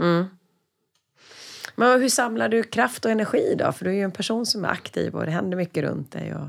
[1.76, 1.90] Mm.
[1.90, 3.72] Men hur samlar du kraft och energi då?
[3.72, 6.34] För du är ju en person som är aktiv och det händer mycket runt dig.
[6.34, 6.48] Och...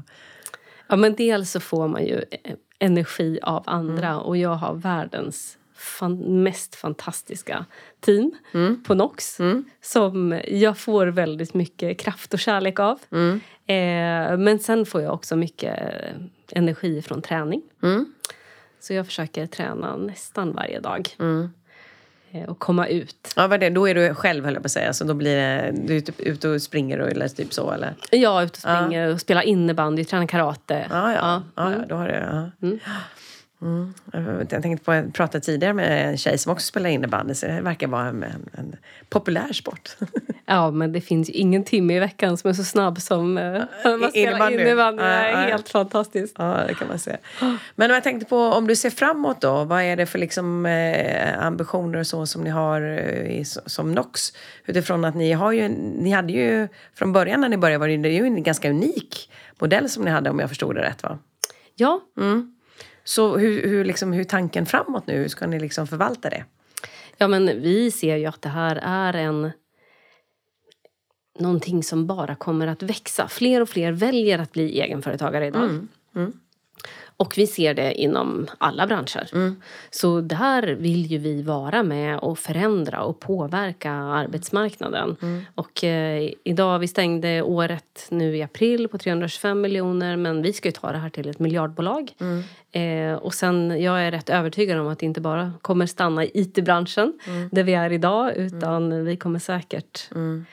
[0.88, 4.20] Ja, men dels så får man ju eh, energi av andra mm.
[4.20, 7.66] och jag har världens fan, mest fantastiska
[8.00, 8.84] team mm.
[8.84, 9.66] på NOX mm.
[9.82, 13.00] som jag får väldigt mycket kraft och kärlek av.
[13.12, 13.40] Mm.
[13.66, 15.80] Eh, men sen får jag också mycket
[16.52, 17.62] energi från träning.
[17.84, 18.14] Mm.
[18.80, 21.16] Så jag försöker träna nästan varje dag.
[22.38, 22.44] Mm.
[22.44, 23.34] Eh, och komma ut.
[23.36, 24.94] Ja, vad det, då är du själv höll jag på att säga.
[24.94, 27.94] Så då blir det, du är typ ute och springer och, eller typ så eller?
[28.12, 29.14] Ja, ute och springer ja.
[29.14, 30.88] och spelar innebandy, tränar karate.
[30.90, 31.20] Ja, ja.
[31.22, 31.42] ja.
[31.56, 32.68] ja, ja då har du, ja.
[32.68, 32.80] Mm.
[33.62, 33.94] Mm.
[34.50, 37.34] Jag tänkte på att prata tidigare med en tjej som också spelar innebandy.
[37.34, 38.76] Så det verkar vara en, en, en
[39.10, 39.98] populär sport.
[40.46, 43.64] ja, men det finns ju ingen timme i veckan som är så snabb som uh,
[43.84, 45.04] man spelar innebandy.
[45.04, 46.36] Det är helt fantastiskt.
[46.40, 47.18] Ja, det kan man säga.
[47.76, 49.64] Men jag tänkte på om du ser framåt då.
[49.64, 53.92] Vad är det för liksom, eh, ambitioner och så som ni har eh, i, som
[53.92, 54.34] NOX?
[54.66, 55.68] Utifrån att ni har ju,
[56.00, 59.90] ni hade ju från början när ni började var det ju en ganska unik modell
[59.90, 61.20] som ni hade om jag förstod det rätt va?
[61.76, 62.02] Ja.
[62.18, 62.57] Mm.
[63.08, 65.18] Så hur, hur, liksom, hur tanken framåt nu?
[65.18, 66.46] Hur ska ni liksom förvalta det?
[67.18, 69.52] Ja, men vi ser ju att det här är en
[71.40, 73.28] någonting som bara kommer att växa.
[73.28, 75.64] Fler och fler väljer att bli egenföretagare idag.
[75.64, 75.88] Mm.
[76.16, 76.34] Mm.
[77.18, 79.30] Och vi ser det inom alla branscher.
[79.34, 79.62] Mm.
[79.90, 85.16] Så där vill ju vi vara med och förändra och påverka arbetsmarknaden.
[85.22, 85.46] Mm.
[85.56, 90.68] Och eh, idag, vi stängde året nu i april på 325 miljoner men vi ska
[90.68, 92.12] ju ta det här till ett miljardbolag.
[92.20, 92.44] Mm.
[92.72, 96.32] Eh, och sen, jag är rätt övertygad om att det inte bara kommer stanna i
[96.34, 97.50] IT-branschen mm.
[97.52, 100.46] där vi är idag utan vi kommer säkert mm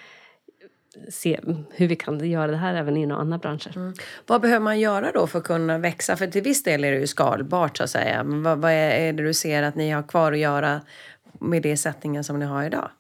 [1.09, 3.77] se hur vi kan göra det här även inom andra branscher.
[3.77, 3.95] Mm.
[4.27, 6.17] Vad behöver man göra då för att kunna växa?
[6.17, 8.25] För till viss del är det ju skalbart så att säga.
[8.25, 10.81] Men vad, vad är det du ser att ni har kvar att göra
[11.41, 12.91] med det sättningen som ni har idag?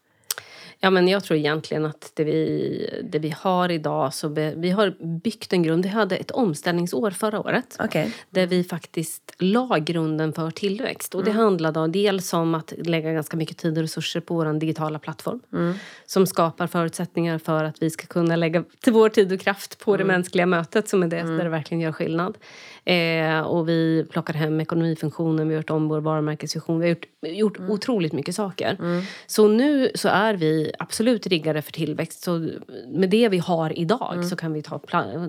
[0.84, 4.14] Ja, men jag tror egentligen att det vi, det vi har idag...
[4.14, 5.84] Så be, vi har byggt en grund.
[5.84, 8.10] Vi hade ett omställningsår förra året okay.
[8.30, 11.14] där vi faktiskt la grunden för tillväxt.
[11.14, 11.42] Och Det mm.
[11.42, 15.74] handlade dels om att lägga ganska mycket tid och resurser på vår digitala plattform mm.
[16.06, 19.94] som skapar förutsättningar för att vi ska kunna lägga till vår tid och kraft på
[19.94, 20.06] mm.
[20.06, 21.36] det mänskliga mötet som är det mm.
[21.36, 22.38] där det verkligen gör skillnad.
[22.84, 26.78] Eh, och vi plockar hem ekonomifunktionen, vi har gjort om vår varumärkesvision.
[26.78, 27.70] Vi har gjort, gjort mm.
[27.70, 28.76] otroligt mycket saker.
[28.80, 29.02] Mm.
[29.26, 32.22] Så nu så är vi absolut riggade för tillväxt.
[32.22, 32.50] Så
[32.88, 34.24] med det vi har idag mm.
[34.24, 34.80] så kan vi ta,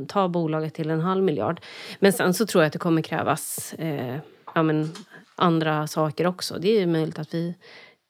[0.07, 1.61] ta bolaget till en halv miljard.
[1.99, 4.17] Men sen så tror jag att det kommer krävas eh,
[4.55, 4.91] ja, men,
[5.35, 6.57] andra saker också.
[6.59, 7.53] Det är möjligt att vi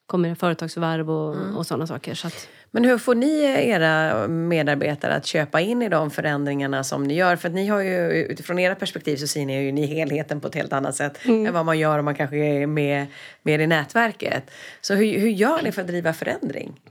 [0.07, 1.57] kommer företagsförvärv och, mm.
[1.57, 2.13] och sådana saker.
[2.13, 2.47] Så att...
[2.71, 7.35] Men hur får ni era medarbetare att köpa in i de förändringarna som ni gör?
[7.35, 10.55] För ni har ju utifrån era perspektiv så ser ni ju ni helheten på ett
[10.55, 11.45] helt annat sätt mm.
[11.45, 13.05] än vad man gör om man kanske är med,
[13.43, 14.51] med i nätverket.
[14.81, 16.81] Så hur, hur gör ni för att driva förändring?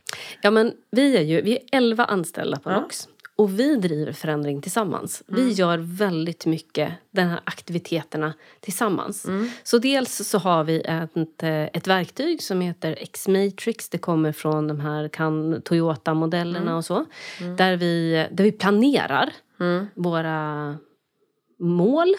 [0.40, 3.08] Ja, men vi är ju vi är 11 anställda på Nox.
[3.36, 5.22] Och vi driver förändring tillsammans.
[5.26, 9.26] Vi gör väldigt mycket de här aktiviteterna tillsammans.
[9.62, 11.42] Så dels så har vi ett,
[11.76, 13.88] ett verktyg som heter X-Matrix.
[13.88, 15.08] Det kommer från de här
[15.60, 17.04] Toyota-modellerna och så.
[17.58, 19.32] Där, vi, där vi planerar
[19.94, 20.76] våra
[21.58, 22.14] mål.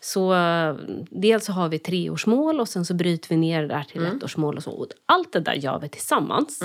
[0.00, 0.76] Så eh,
[1.10, 4.16] dels så har vi treårsmål och sen så bryter vi ner det där till mm.
[4.16, 4.70] ettårsmål och så.
[4.70, 6.62] Och allt det där gör vi tillsammans.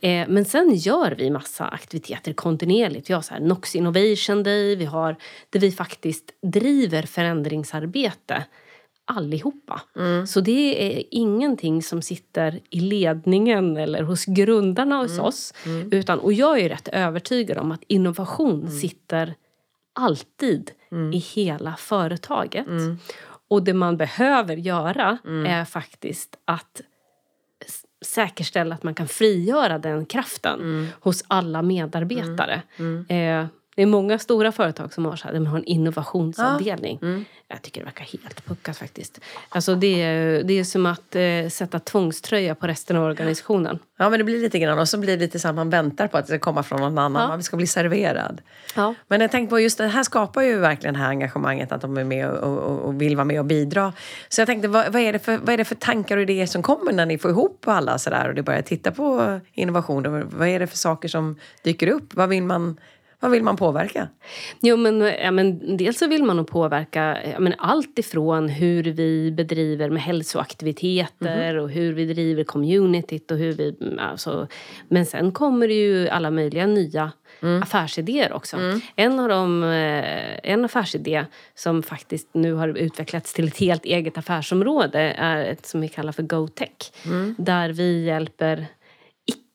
[0.00, 3.10] Eh, men sen gör vi massa aktiviteter kontinuerligt.
[3.10, 5.16] Vi har så här Nox Innovation Day, vi har
[5.50, 8.44] där vi faktiskt driver förändringsarbete
[9.06, 9.80] allihopa.
[9.96, 10.26] Mm.
[10.26, 15.24] Så det är ingenting som sitter i ledningen eller hos grundarna hos mm.
[15.24, 15.54] oss.
[15.66, 15.92] Mm.
[15.92, 18.70] Utan, och jag är rätt övertygad om att innovation mm.
[18.70, 19.34] sitter
[19.92, 21.12] alltid mm.
[21.12, 22.66] i hela företaget.
[22.66, 22.98] Mm.
[23.48, 26.80] Och det man behöver göra är faktiskt att
[28.04, 30.86] säkerställa att man kan frigöra den kraften mm.
[31.00, 32.62] hos alla medarbetare.
[32.76, 33.06] Mm.
[33.08, 33.40] Mm.
[33.42, 36.98] Eh, det är många stora företag som har, så här, de har en innovationsavdelning.
[37.00, 37.06] Ja.
[37.06, 37.24] Mm.
[37.48, 39.20] Jag tycker det verkar helt puckat faktiskt.
[39.48, 43.78] Alltså det, är, det är som att eh, sätta tvångströja på resten av organisationen.
[43.98, 46.08] Ja men det blir lite grann och så blir det lite så att man väntar
[46.08, 47.22] på att det ska komma från någon annan.
[47.22, 47.28] Ja.
[47.28, 48.40] Man ska bli serverad.
[48.76, 48.94] Ja.
[49.08, 51.96] Men jag tänker på just det här skapar ju verkligen det här engagemanget att de
[51.96, 53.92] är med och, och, och vill vara med och bidra.
[54.28, 56.46] Så jag tänkte vad, vad, är det för, vad är det för tankar och idéer
[56.46, 60.26] som kommer när ni får ihop alla sådär och det börjar titta på innovationer?
[60.30, 62.14] Vad är det för saker som dyker upp?
[62.14, 62.76] Vad vill man
[63.20, 64.08] vad vill man påverka?
[64.60, 68.82] Jo, men, ja, men dels så vill man nog påverka ja, men allt ifrån hur
[68.82, 71.64] vi bedriver med hälsoaktiviteter mm.
[71.64, 73.76] och hur vi driver communityt och hur vi...
[73.98, 74.48] Alltså,
[74.88, 77.62] men sen kommer det ju alla möjliga nya mm.
[77.62, 78.56] affärsidéer också.
[78.56, 78.80] Mm.
[78.96, 81.24] En av dem, eh, en affärsidé
[81.54, 86.12] som faktiskt nu har utvecklats till ett helt eget affärsområde är ett som vi kallar
[86.12, 86.92] för GoTech.
[87.06, 87.34] Mm.
[87.38, 88.66] Där vi hjälper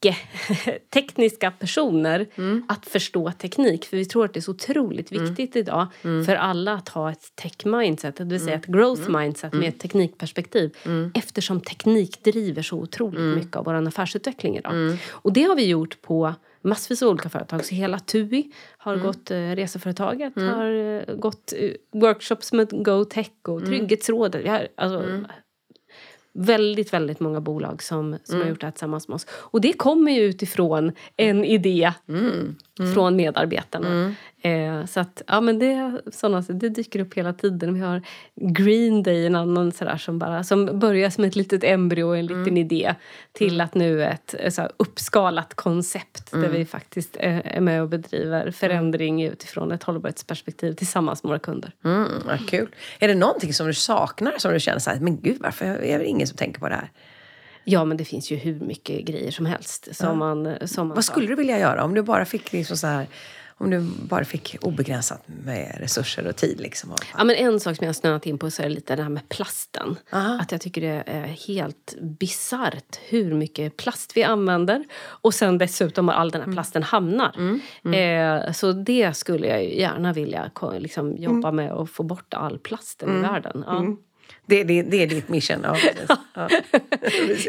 [0.01, 2.65] icke-tekniska personer mm.
[2.67, 3.85] att förstå teknik.
[3.85, 5.23] För vi tror att det är så otroligt mm.
[5.23, 5.65] viktigt mm.
[5.65, 6.25] idag mm.
[6.25, 8.79] för alla att ha ett tech-mindset, det vill säga ett mm.
[8.79, 10.77] growth-mindset med ett teknikperspektiv.
[11.13, 14.97] Eftersom teknik driver så otroligt mycket av vår affärsutveckling idag.
[15.09, 17.65] Och det har vi gjort på massvis av olika företag.
[17.65, 19.05] Så hela TUI har mm.
[19.05, 20.53] gått, eh, reseföretaget mm.
[20.53, 23.65] har eh, gått eh, workshops med GoTech och mm.
[23.69, 24.45] Trygghetsrådet.
[24.45, 25.25] Vi har, alltså, mm
[26.33, 28.45] väldigt, väldigt många bolag som, som mm.
[28.45, 29.27] har gjort det här tillsammans med oss.
[29.29, 32.55] Och det kommer ju utifrån en idé mm.
[32.79, 32.93] Mm.
[32.93, 33.87] från medarbetarna.
[33.87, 34.15] Mm.
[34.43, 37.73] Eh, så att, ja men det, såna, det dyker upp hela tiden.
[37.73, 38.01] Vi har
[38.35, 42.41] Green Day, en annan sådär som, bara, som börjar som ett litet embryo, en liten
[42.41, 42.57] mm.
[42.57, 42.95] idé
[43.31, 43.65] till mm.
[43.65, 46.51] att nu ett så här, uppskalat koncept där mm.
[46.51, 51.71] vi faktiskt är, är med och bedriver förändring utifrån ett hållbarhetsperspektiv tillsammans med våra kunder.
[51.85, 52.07] Mm,
[52.47, 52.75] kul.
[52.99, 55.99] Är det någonting som du saknar som du känner så här, men gud varför är
[55.99, 56.91] det ingen som tänker på det här?
[57.63, 59.95] Ja, men det finns ju hur mycket grejer som helst.
[59.95, 60.15] Som ja.
[60.15, 63.07] man, som man Vad skulle du vilja göra om du bara fick liksom så här
[63.61, 66.59] om du bara fick obegränsat med resurser och tid.
[66.59, 66.95] Liksom.
[67.17, 69.09] Ja, men en sak som jag har snöat in på så är lite det här
[69.09, 69.95] med plasten.
[70.11, 70.39] Aha.
[70.41, 74.83] Att jag tycker det är helt bisarrt hur mycket plast vi använder.
[75.03, 76.55] Och sen dessutom var all den här mm.
[76.55, 77.35] plasten hamnar.
[77.37, 77.59] Mm.
[77.85, 78.45] Mm.
[78.45, 81.55] Eh, så det skulle jag gärna vilja liksom, jobba mm.
[81.55, 83.31] med att få bort all plasten i mm.
[83.31, 83.63] världen.
[83.67, 83.95] Ja.
[84.45, 85.57] Det, det, det är ditt mission.
[85.63, 85.77] Ja,
[86.33, 86.49] ja.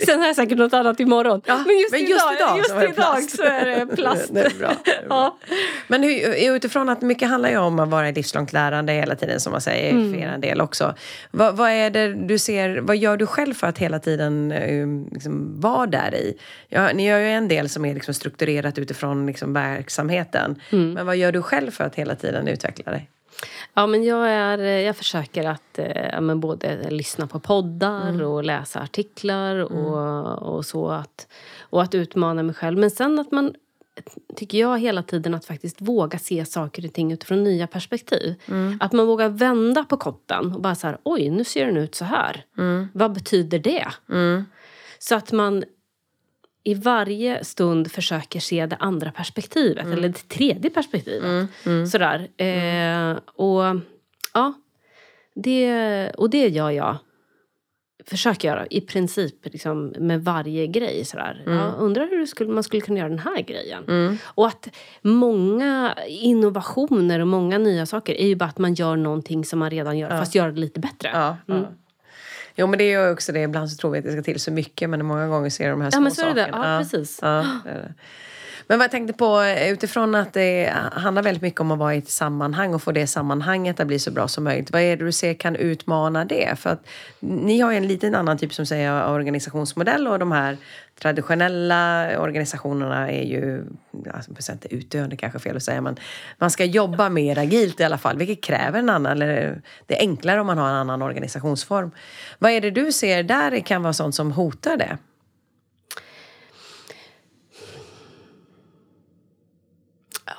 [0.06, 1.42] Sen har jag säkert något annat imorgon.
[1.46, 4.34] Ja, men just, men just idag, idag, just så, idag så är det plast.
[4.34, 5.38] det är bra, det är bra.
[5.86, 9.40] Men hur, utifrån att mycket handlar ju om att vara i livslångt lärande hela tiden
[9.40, 10.12] som man säger mm.
[10.12, 10.94] för er del också.
[11.30, 15.08] Vad, vad, är det du ser, vad gör du själv för att hela tiden um,
[15.12, 16.38] liksom, vara där i?
[16.68, 20.60] Ja, ni gör ju en del som är liksom strukturerat utifrån liksom, verksamheten.
[20.70, 20.92] Mm.
[20.92, 23.08] Men vad gör du själv för att hela tiden utveckla dig?
[23.74, 28.26] Ja, men jag, är, jag försöker att eh, men både lyssna på poddar mm.
[28.26, 29.72] och läsa artiklar mm.
[29.72, 30.90] och, och så.
[30.90, 31.26] Att,
[31.60, 32.78] och att utmana mig själv.
[32.78, 33.54] Men sen att man,
[34.36, 38.34] tycker jag, hela tiden att faktiskt våga se saker och ting utifrån nya perspektiv.
[38.48, 38.78] Mm.
[38.80, 41.94] Att man vågar vända på koppen och bara så här, oj, nu ser den ut
[41.94, 42.44] så här.
[42.58, 42.88] Mm.
[42.94, 43.86] Vad betyder det?
[44.08, 44.44] Mm.
[44.98, 45.64] Så att man
[46.64, 49.98] i varje stund försöker se det andra perspektivet, mm.
[49.98, 51.24] eller det tredje perspektivet.
[51.24, 51.46] Mm.
[51.66, 51.86] Mm.
[51.86, 52.28] Sådär.
[52.36, 53.80] Eh, och
[54.34, 54.52] ja,
[55.34, 56.96] det, och det gör jag.
[58.06, 61.04] Försöker göra i princip liksom, med varje grej.
[61.04, 61.42] Sådär.
[61.46, 61.58] Mm.
[61.58, 63.84] Jag undrar hur skulle, man skulle kunna göra den här grejen.
[63.88, 64.18] Mm.
[64.24, 64.68] Och att
[65.02, 69.70] många innovationer och många nya saker är ju bara att man gör någonting som man
[69.70, 70.18] redan gör, ja.
[70.18, 71.10] fast gör det lite bättre.
[71.12, 71.72] Ja, ja.
[72.54, 74.40] Jo men det är ju också det, ibland så tror vi att det ska till
[74.40, 76.46] så mycket men många gånger ser de här små ja, men så sakerna.
[76.46, 76.72] Är det.
[76.72, 77.18] Ja, precis.
[77.22, 77.46] Ja,
[78.72, 81.94] men vad jag tänkte på eh, utifrån att det handlar väldigt mycket om att vara
[81.94, 84.70] i ett sammanhang och få det sammanhanget att bli så bra som möjligt.
[84.72, 86.58] Vad är det du ser kan utmana det?
[86.58, 86.86] För att
[87.20, 90.56] ni har ju en liten annan typ som säger organisationsmodell och de här
[91.00, 93.64] traditionella organisationerna är ju,
[94.14, 95.96] alltså, inte utdöende kanske fel att säga, men
[96.38, 100.00] man ska jobba mer agilt i alla fall, vilket kräver en annan, eller det är
[100.00, 101.90] enklare om man har en annan organisationsform.
[102.38, 104.98] Vad är det du ser där kan vara sånt som hotar det?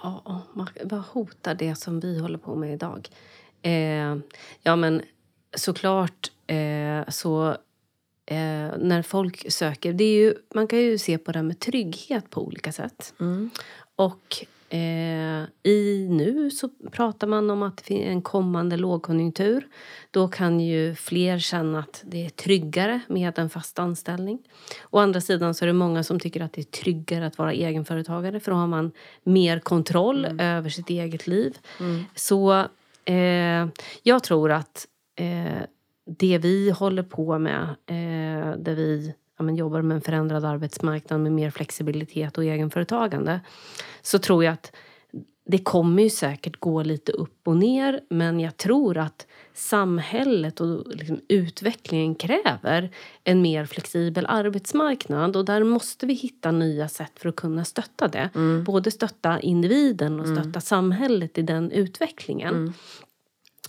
[0.04, 0.42] Ja,
[0.84, 3.10] vad hotar det som vi håller på med idag?
[3.62, 4.18] Eh,
[4.62, 5.02] ja, men
[5.56, 7.50] såklart eh, så
[8.26, 9.94] eh, när folk söker...
[9.94, 13.14] Det är ju, man kan ju se på det här med trygghet på olika sätt.
[13.20, 13.50] Mm.
[13.96, 19.68] Och Eh, I nu så pratar man om att det en kommande lågkonjunktur.
[20.12, 24.40] Då kan ju fler känna att det är tryggare med en fast anställning.
[24.90, 27.54] Å andra sidan så är det många som tycker att det är tryggare att vara
[27.54, 28.92] egenföretagare för då har man
[29.24, 30.40] mer kontroll mm.
[30.40, 31.58] över sitt eget liv.
[31.80, 32.04] Mm.
[32.16, 32.54] Så
[33.06, 33.68] eh,
[34.04, 35.64] jag tror att eh,
[36.06, 41.20] det vi håller på med, eh, där vi ja, men jobbar med en förändrad arbetsmarknad
[41.20, 43.42] med mer flexibilitet och egenföretagande
[44.02, 44.72] så tror jag att
[45.46, 50.96] det kommer ju säkert gå lite upp och ner men jag tror att samhället och
[50.96, 52.92] liksom utvecklingen kräver
[53.24, 58.08] en mer flexibel arbetsmarknad och där måste vi hitta nya sätt för att kunna stötta
[58.08, 58.30] det.
[58.36, 58.64] Mm.
[58.64, 60.36] Både stötta individen och mm.
[60.36, 60.62] stötta mm.
[60.62, 62.56] samhället i den utvecklingen.
[62.56, 62.74] Mm.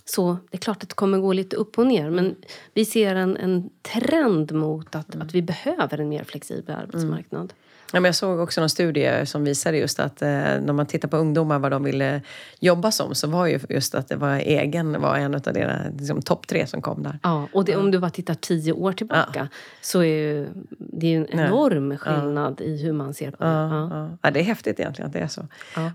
[0.05, 2.35] Så det är klart att det kommer gå lite upp och ner men
[2.73, 7.53] vi ser en, en trend mot att, att vi behöver en mer flexibel arbetsmarknad.
[7.95, 11.07] Ja, men jag såg också någon studie som visade just att eh, när man tittar
[11.07, 12.21] på ungdomar vad de ville
[12.59, 16.21] jobba som så var ju just att det var egen var en av deras liksom,
[16.21, 17.19] topp tre som kom där.
[17.23, 19.47] Ja, och det, om du bara tittar tio år tillbaka ja.
[19.81, 21.97] så är ju, det är en enorm ja.
[21.97, 22.65] skillnad ja.
[22.65, 23.49] i hur man ser på det.
[23.49, 24.31] Ja, ja.
[24.31, 25.47] det är häftigt egentligen att det är så.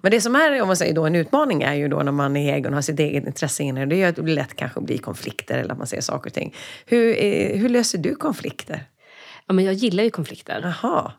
[0.02, 2.36] Men det som är om man säger då, en utmaning är ju då när man
[2.36, 3.86] är egen och har sitt eget intresse inne.
[3.86, 6.30] Det är ju att det blir lätt kanske blir konflikter eller att man säger saker
[6.30, 6.54] och ting.
[6.86, 8.84] Hur, eh, hur löser du konflikter?
[9.46, 10.74] Ja, men jag gillar ju konflikter.
[10.82, 11.12] Jaha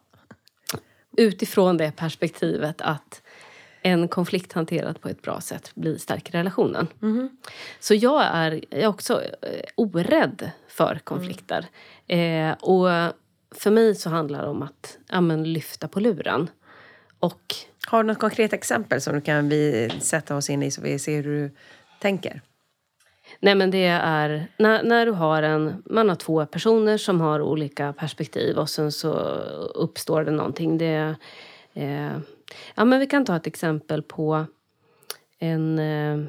[1.17, 3.21] utifrån det perspektivet att
[3.81, 6.87] en konflikt hanterad på ett bra sätt blir stärker relationen.
[7.01, 7.29] Mm.
[7.79, 11.65] Så jag är, jag är också eh, orädd för konflikter.
[12.07, 12.49] Mm.
[12.49, 13.13] Eh, och
[13.51, 16.49] för mig så handlar det om att ja, men, lyfta på luren.
[17.19, 17.55] Och,
[17.87, 20.99] Har du något konkret exempel som du kan vi sätta oss in i så vi
[20.99, 21.51] ser hur du
[21.99, 22.41] tänker?
[23.43, 27.41] Nej men det är när, när du har en, man har två personer som har
[27.41, 29.13] olika perspektiv och sen så
[29.75, 30.77] uppstår det någonting.
[30.77, 31.15] Det,
[31.73, 32.17] eh,
[32.75, 34.45] ja men vi kan ta ett exempel på
[35.39, 36.19] en, eh,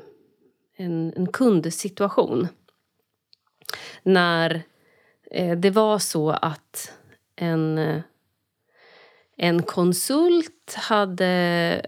[0.77, 2.49] en, en kundsituation.
[4.03, 4.63] När
[5.31, 6.93] eh, det var så att
[7.37, 8.03] en,
[9.37, 11.27] en konsult hade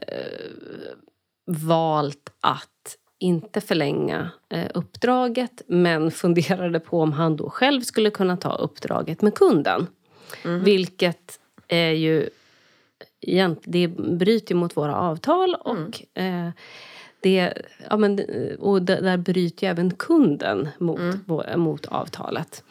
[0.08, 0.96] eh,
[1.46, 2.73] valt att
[3.24, 9.22] inte förlänga eh, uppdraget men funderade på om han då själv skulle kunna ta uppdraget
[9.22, 9.86] med kunden.
[10.44, 10.64] Mm.
[10.64, 12.28] Vilket är ju...
[13.64, 16.46] Det bryter mot våra avtal och mm.
[16.46, 16.52] eh,
[17.20, 17.52] det,
[17.90, 18.20] ja, men,
[18.58, 21.60] och där bryter ju även kunden mot, mm.
[21.60, 22.64] mot avtalet.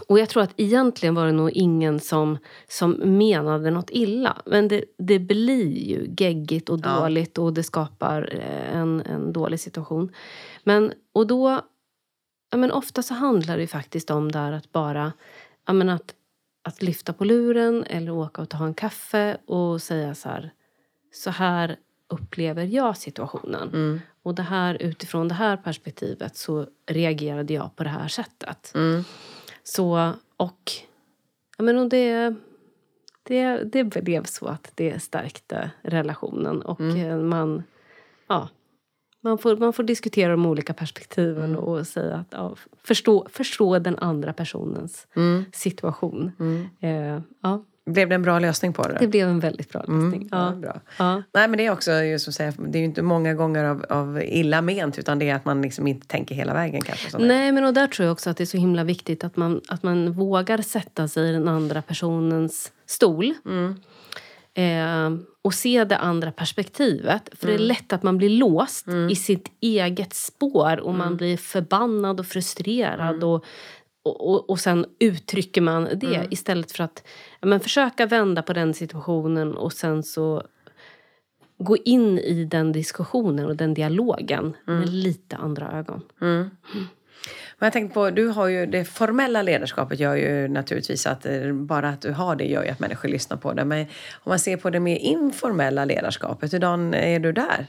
[0.00, 4.42] Och jag tror att egentligen var det nog ingen som, som menade något illa.
[4.46, 7.42] Men det, det blir ju geggigt och dåligt ja.
[7.42, 10.12] och det skapar eh, en, en dålig situation.
[10.64, 11.60] Men, och då,
[12.50, 15.12] ja, men ofta så handlar det faktiskt om där att bara
[15.66, 16.14] ja, men att,
[16.62, 20.50] att lyfta på luren eller åka och ta en kaffe och säga så här.
[21.12, 21.76] Så här
[22.08, 23.68] upplever jag situationen.
[23.68, 24.00] Mm.
[24.22, 28.72] Och det här, utifrån det här perspektivet så reagerade jag på det här sättet.
[28.74, 29.04] Mm.
[29.74, 30.72] Så, och,
[31.58, 32.34] ja, men och det,
[33.22, 36.62] det, det blev så att det stärkte relationen.
[36.62, 37.28] Och mm.
[37.28, 37.62] man,
[38.28, 38.48] ja,
[39.20, 41.56] man, får, man får diskutera de olika perspektiven mm.
[41.56, 45.44] och säga att, ja, förstå, förstå den andra personens mm.
[45.52, 46.32] situation.
[46.40, 46.68] Mm.
[46.80, 47.64] Eh, ja.
[47.92, 48.96] Blev det en bra lösning på det?
[49.00, 50.28] Det blev en väldigt bra mm, lösning.
[50.32, 50.52] Mm, ja.
[50.52, 50.80] bra.
[50.98, 51.22] Ja.
[51.34, 53.84] Nej, men det är också just att säga, det är ju inte många gånger av,
[53.88, 56.80] av illa ment utan det är att man liksom inte tänker hela vägen.
[56.80, 57.18] kanske.
[57.18, 59.60] Nej, men och där tror jag också att det är så himla viktigt att man,
[59.68, 63.34] att man vågar sätta sig i den andra personens stol.
[63.46, 63.74] Mm.
[64.54, 67.28] Eh, och se det andra perspektivet.
[67.32, 67.56] För mm.
[67.56, 67.68] det är mm.
[67.68, 69.10] lätt att man blir låst mm.
[69.10, 71.16] i sitt eget spår och man mm.
[71.16, 73.44] blir förbannad och frustrerad och
[74.08, 76.28] och, och, och sen uttrycker man det mm.
[76.30, 77.06] istället för att
[77.40, 80.42] men försöka vända på den situationen och sen så
[81.58, 84.80] gå in i den diskussionen och den dialogen mm.
[84.80, 86.02] med lite andra ögon.
[86.20, 86.50] Mm.
[87.58, 91.52] Men jag tänkte på, du har ju det formella ledarskapet gör ju naturligtvis att eh,
[91.52, 93.64] bara att du har det gör ju att människor lyssnar på det.
[93.64, 93.80] Men
[94.12, 97.66] om man ser på det mer informella ledarskapet, hur är du där?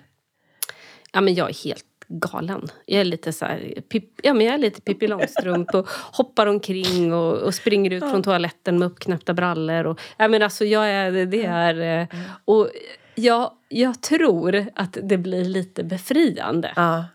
[1.14, 2.68] Ja, men jag är helt galen.
[2.86, 6.48] Jag är lite så här, pip, ja, men jag är lite Pippi Långstrump och hoppar
[6.48, 9.88] omkring och, och springer ut från toaletten med uppknäppta brallor.
[9.88, 12.02] Och, ja, men alltså, jag är, det är...
[12.02, 12.08] Eh,
[12.46, 12.70] och
[13.16, 16.74] jag, jag tror att det blir lite befriande.
[16.76, 17.06] Ja.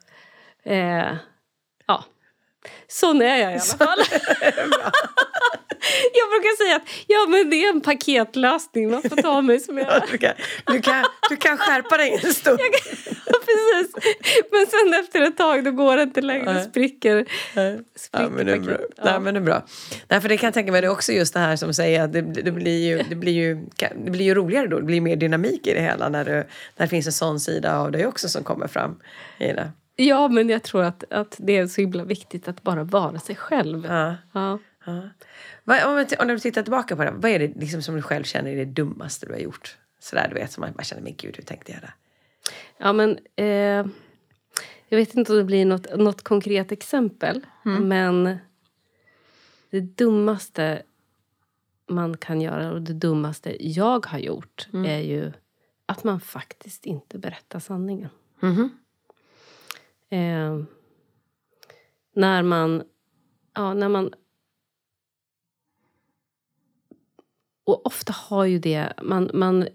[0.64, 1.16] Eh,
[1.86, 2.05] ja.
[2.88, 3.99] Sån är jag i alla fall.
[6.20, 8.90] jag brukar säga att ja, men det är en paketlösning.
[8.90, 10.04] Man får ta mig som jag är.
[10.12, 10.32] du, kan,
[10.66, 12.58] du, kan, du kan skärpa dig en stund.
[13.26, 14.14] ja, precis.
[14.50, 16.52] Men sen efter ett tag då går det inte längre.
[16.52, 16.64] Nej.
[16.64, 17.24] Spricker,
[17.96, 18.76] spricker ja, men det är bra.
[18.96, 19.04] Ja.
[19.04, 19.66] Nej, men det är bra.
[20.08, 22.02] Nej, för det kan jag tänka mig, det är också just det här som säger
[22.02, 23.66] att det, det, blir ju, det, blir ju,
[24.04, 24.76] det blir ju roligare då.
[24.78, 26.46] Det blir mer dynamik i det hela när, du, när
[26.76, 29.00] det finns en sån sida av dig också som kommer fram
[29.38, 29.72] i det.
[29.96, 33.36] Ja, men jag tror att, att det är så himla viktigt att bara vara sig
[33.36, 33.86] själv.
[33.88, 34.14] Ja.
[34.32, 34.58] Ja.
[34.86, 35.02] ja.
[35.64, 38.24] Vad, om, om du tittar tillbaka på det, vad är det liksom som du själv
[38.24, 39.76] känner är det dummaste du har gjort?
[39.98, 41.94] Sådär du vet, som man bara känner, men gud, hur tänkte jag där?
[42.78, 43.18] Ja, men...
[43.36, 43.86] Eh,
[44.88, 47.88] jag vet inte om det blir något, något konkret exempel, mm.
[47.88, 48.38] men
[49.70, 50.82] det dummaste
[51.88, 54.90] man kan göra och det dummaste jag har gjort mm.
[54.90, 55.32] är ju
[55.86, 58.10] att man faktiskt inte berättar sanningen.
[58.42, 58.70] Mm.
[60.08, 60.66] Eh,
[62.14, 62.82] när man...
[63.54, 64.14] Ja, när man...
[67.64, 68.92] Och ofta har ju det...
[69.02, 69.68] Man, man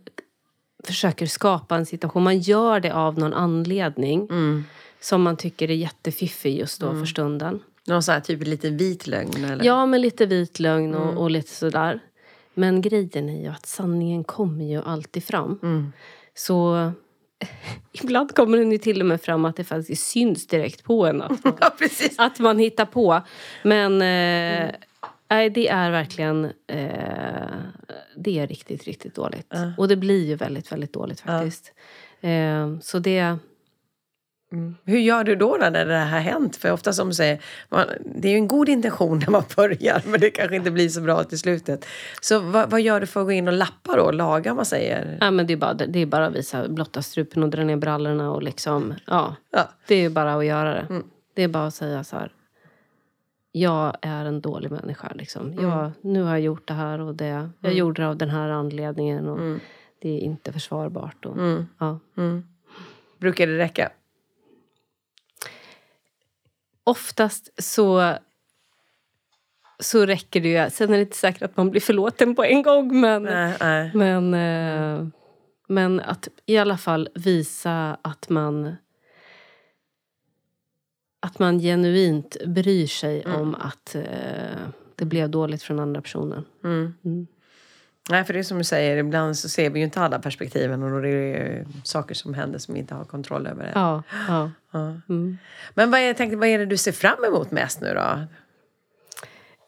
[0.84, 2.24] försöker skapa en situation.
[2.24, 4.64] Man gör det av någon anledning mm.
[5.00, 7.00] som man tycker är jättefiffig just då mm.
[7.00, 7.60] för stunden.
[7.88, 9.46] Någon sån här typ lite vit lögn?
[9.46, 9.66] Eller?
[9.66, 11.18] Ja, men lite vit lögn och, mm.
[11.18, 12.00] och lite sådär.
[12.54, 15.60] Men grejen är ju att sanningen kommer ju alltid fram.
[15.64, 15.92] Mm.
[16.36, 16.92] Så
[17.92, 21.22] Ibland kommer den ju till och med fram att det faktiskt syns direkt på en
[21.22, 21.72] att man, ja,
[22.18, 23.22] att man hittar på.
[23.64, 24.76] Men eh,
[25.30, 25.54] mm.
[25.54, 27.60] det är verkligen eh,
[28.16, 29.54] det är riktigt, riktigt dåligt.
[29.56, 29.80] Uh.
[29.80, 31.72] Och det blir ju väldigt, väldigt dåligt faktiskt.
[32.24, 32.30] Uh.
[32.30, 33.38] Eh, så det...
[34.52, 34.76] Mm.
[34.86, 36.56] Hur gör du då när det här har hänt?
[36.56, 40.02] För ofta som du säger, man, det är ju en god intention när man börjar
[40.06, 41.86] men det kanske inte blir så bra till slutet.
[42.22, 44.12] Så vad, vad gör du för att gå in och lappa då?
[44.12, 45.18] Laga man säger?
[45.22, 47.76] Ja, men det, är bara, det är bara att visa blotta strupen och dra ner
[47.76, 49.36] brallorna och liksom, ja.
[49.52, 49.70] ja.
[49.88, 50.86] Det är bara att göra det.
[50.90, 51.04] Mm.
[51.36, 52.32] Det är bara att säga så här.
[53.52, 55.12] Jag är en dålig människa.
[55.16, 55.52] Liksom.
[55.52, 55.64] Mm.
[55.64, 57.26] Jag, nu har jag gjort det här och det.
[57.60, 57.78] Jag mm.
[57.78, 59.30] gjorde det av den här anledningen.
[59.30, 59.60] Och mm.
[60.02, 61.26] Det är inte försvarbart.
[61.26, 61.68] Och, mm.
[61.80, 62.00] ja.
[63.18, 63.92] Brukar det räcka?
[66.90, 68.18] oftast så
[69.80, 70.70] så räcker det ju.
[70.70, 73.00] Sen är det inte säkert att man blir förlåten på en gång.
[73.00, 73.92] Men, nej, nej.
[73.94, 75.08] men, eh,
[75.68, 78.76] men att i alla fall visa att man
[81.20, 83.42] att man genuint bryr sig mm.
[83.42, 84.04] om att eh,
[84.96, 86.46] det blev dåligt från andra personen.
[86.64, 86.94] Mm.
[87.06, 87.28] Mm.
[88.10, 90.84] Nej, för det är som du säger, ibland så ser vi ju inte alla perspektiven
[90.84, 93.64] och då är det saker som händer som vi inte har kontroll över.
[93.64, 93.72] Det.
[93.76, 94.52] Ja, ja.
[94.72, 94.96] ja.
[95.10, 95.38] Mm.
[95.74, 98.20] Men vad är, tänkte, vad är det du ser fram emot mest nu då?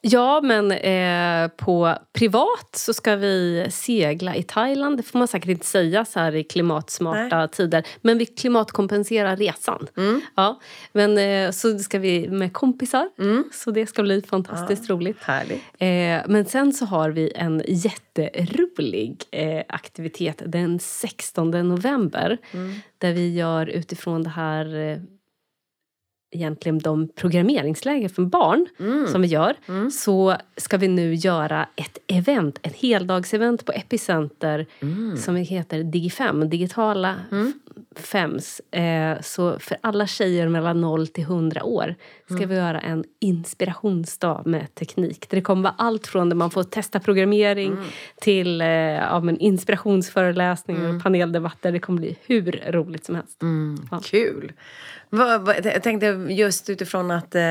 [0.04, 4.98] Ja, men eh, på privat så ska vi segla i Thailand.
[4.98, 7.48] Det får man säkert inte säga så här i klimatsmarta Nej.
[7.48, 7.88] tider.
[8.02, 9.88] Men vi klimatkompenserar resan.
[9.98, 10.22] Mm.
[10.36, 10.60] Ja,
[10.92, 13.10] men, eh, så ska vi med kompisar.
[13.20, 13.44] Mm.
[13.52, 15.18] Så det ska bli fantastiskt ja, roligt.
[15.22, 15.62] Härligt.
[15.80, 22.38] Eh, men sen så har vi en jätterolig eh, aktivitet den 16 november.
[22.52, 22.74] Mm.
[22.98, 24.98] Där vi gör utifrån det här eh,
[26.32, 29.08] egentligen de programmeringsläger för barn mm.
[29.08, 29.92] som vi gör mm.
[29.92, 35.18] så ska vi nu göra ett event, ett heldagsevent på Epicenter mm.
[35.18, 37.54] som heter Digifem, digitala mm.
[37.96, 38.62] Fems.
[38.72, 42.50] Eh, så för alla tjejer mellan 0 till 100 år ska mm.
[42.50, 45.30] vi göra en inspirationsdag med teknik.
[45.30, 47.84] Där det kommer vara allt från där man får testa programmering mm.
[48.22, 51.72] till eh, ja, men inspirationsföreläsningar och paneldebatter.
[51.72, 53.42] Det kommer bli hur roligt som helst.
[53.92, 54.00] Ja.
[54.04, 54.54] Kul!
[55.64, 57.42] Jag tänkte just utifrån att eh,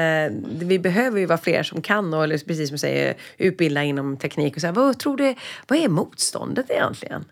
[0.53, 4.55] vi behöver ju vara fler som kan och precis som du säger utbilda inom teknik.
[4.55, 5.35] Och så här, vad, tror du,
[5.69, 7.25] vad är motståndet egentligen?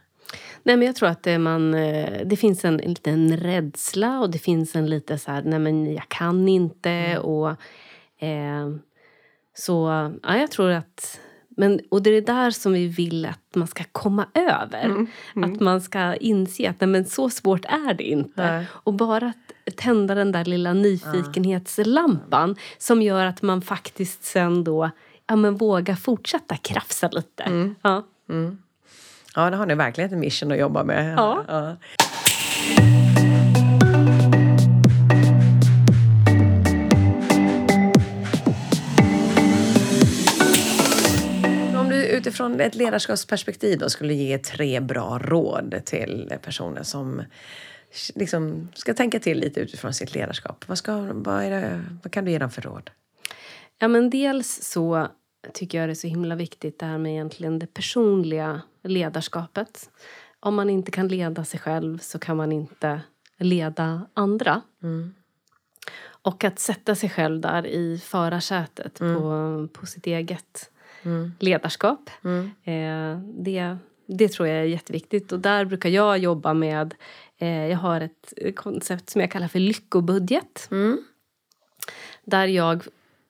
[0.62, 4.30] Nej, men jag tror att det, man, eh, det finns en, en liten rädsla och
[4.30, 6.90] det finns en lite så här, nej men jag kan inte.
[6.90, 7.22] Mm.
[7.22, 7.50] Och,
[8.22, 8.68] eh,
[9.54, 9.88] så
[10.22, 11.20] ja, jag tror att
[11.58, 14.84] men, och det är det där som vi vill att man ska komma över.
[14.84, 15.06] Mm.
[15.36, 15.52] Mm.
[15.52, 18.52] Att man ska inse att nej, men så svårt är det inte.
[18.52, 18.66] Nej.
[18.72, 19.32] Och bara
[19.76, 24.90] tända den där lilla nyfikenhetslampan som gör att man faktiskt sen då
[25.26, 27.42] ja, men vågar fortsätta krafsa lite.
[27.42, 27.74] Mm.
[27.82, 28.06] Ja.
[29.34, 31.14] Ja, det har ni verkligen ett mission att jobba med.
[31.16, 31.44] Ja.
[31.48, 31.76] ja.
[41.80, 47.22] Om du utifrån ett ledarskapsperspektiv då skulle ge tre bra råd till personer som
[48.14, 50.64] liksom ska tänka till lite utifrån sitt ledarskap.
[50.68, 52.90] Vad, ska, vad, det, vad kan du ge dem för råd?
[53.78, 55.08] Ja, men dels så
[55.52, 59.90] tycker jag det är så himla viktigt det här med egentligen det personliga ledarskapet.
[60.40, 63.00] Om man inte kan leda sig själv så kan man inte
[63.38, 64.62] leda andra.
[64.82, 65.14] Mm.
[66.22, 69.16] Och att sätta sig själv där i förarsätet mm.
[69.16, 70.70] på, på sitt eget
[71.02, 71.32] mm.
[71.38, 72.10] ledarskap.
[72.24, 72.50] Mm.
[72.64, 73.76] Eh, det,
[74.06, 75.32] det tror jag är jätteviktigt.
[75.32, 76.94] Och där brukar jag jobba med...
[77.38, 80.68] Eh, jag har ett koncept som jag kallar för lyckobudget.
[80.70, 81.04] Mm.
[82.24, 82.84] Där jag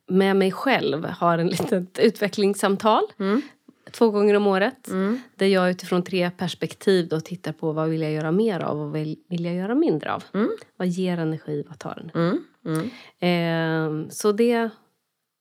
[0.08, 3.42] med mig själv har en litet utvecklingssamtal mm.
[3.90, 4.88] två gånger om året.
[4.88, 5.20] Mm.
[5.36, 8.84] Där jag utifrån tre perspektiv då tittar på vad vill jag göra mer av och
[8.84, 10.24] vad vill, jag göra mindre av.
[10.34, 10.50] Mm.
[10.76, 12.10] Vad ger energi, vad tar.
[12.14, 12.90] Mm.
[13.20, 14.70] Eh, så det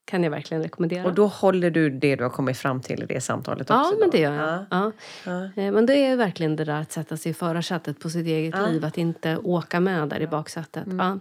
[0.08, 1.04] kan jag verkligen rekommendera.
[1.04, 3.92] Och då håller du det du har kommit fram till i det samtalet också?
[3.92, 4.64] Ja, men det gör jag.
[4.70, 4.92] Ja.
[5.24, 5.44] Ja.
[5.44, 8.54] Eh, men det är verkligen det där att sätta sig i förarsätet på sitt eget
[8.68, 8.84] liv.
[8.84, 10.86] Att inte åka med där i baksätet.
[10.86, 11.20] Mm.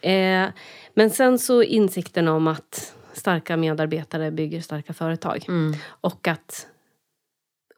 [0.00, 0.52] Eh,
[0.94, 5.44] men sen så insikten om att starka medarbetare bygger starka företag.
[5.48, 5.74] Mm.
[5.86, 6.66] Och att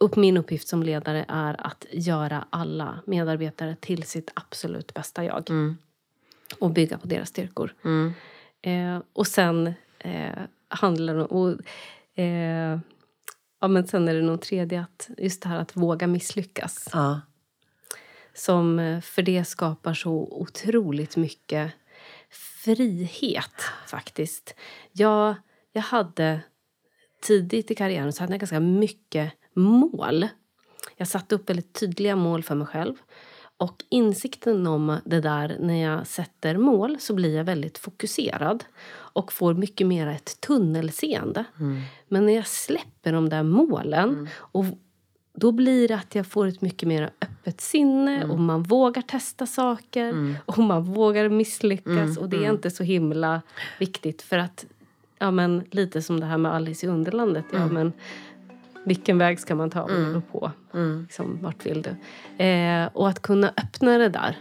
[0.01, 5.51] upp, min uppgift som ledare är att göra alla medarbetare till sitt absolut bästa jag.
[5.51, 5.77] Mm.
[6.59, 7.75] Och bygga på deras styrkor.
[7.85, 8.13] Mm.
[8.63, 9.75] Eh, och sen
[10.09, 11.59] eh, handlar om...
[12.15, 12.79] Eh,
[13.61, 16.89] ja, men sen är det nog tredje, att just det här att våga misslyckas.
[16.93, 17.21] Ja.
[18.35, 21.73] Som, eh, för det skapar så otroligt mycket
[22.65, 24.55] frihet, faktiskt.
[24.93, 25.35] Jag,
[25.73, 26.41] jag hade
[27.23, 30.29] tidigt i karriären så hade jag ganska mycket mål.
[30.97, 32.95] Jag satte upp väldigt tydliga mål för mig själv.
[33.59, 39.33] Och insikten om det där, när jag sätter mål, så blir jag väldigt fokuserad och
[39.33, 41.45] får mycket mer ett tunnelseende.
[41.61, 41.81] Mm.
[42.09, 44.29] Men när jag släpper de där målen mm.
[44.35, 44.65] och
[45.35, 48.31] då blir det att jag får ett mycket mer öppet sinne mm.
[48.31, 50.37] och man vågar testa saker mm.
[50.47, 51.89] och man vågar misslyckas.
[51.89, 52.19] Mm.
[52.19, 52.55] Och det är mm.
[52.55, 53.43] inte så himla
[53.79, 54.67] viktigt för att,
[55.19, 57.45] ja men lite som det här med Alice i Underlandet.
[57.53, 57.93] Ja, men,
[58.85, 60.23] vilken väg ska man ta mm.
[60.33, 60.53] på?
[60.75, 61.03] Mm.
[61.03, 62.45] Liksom, vart vill du?
[62.45, 64.37] Eh, och att kunna öppna det där.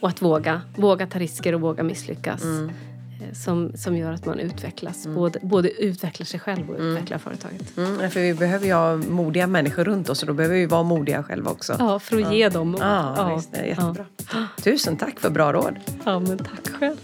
[0.00, 2.44] Och att våga, våga ta risker och våga misslyckas.
[2.44, 5.04] Eh, som, som gör att man utvecklas.
[5.04, 5.16] Mm.
[5.16, 6.88] Både, både utvecklar sig själv och mm.
[6.92, 7.76] utvecklar företaget.
[7.76, 10.82] Mm, för vi behöver ju ha modiga människor runt oss och då behöver vi vara
[10.82, 11.76] modiga själva också.
[11.78, 12.32] Ja, för att ja.
[12.32, 12.80] ge dem mod.
[12.80, 13.36] Ja, ja.
[13.36, 14.06] Visst, det är jättebra.
[14.32, 14.46] Ja.
[14.62, 15.74] Tusen tack för bra råd.
[16.04, 16.96] Ja, men tack själv.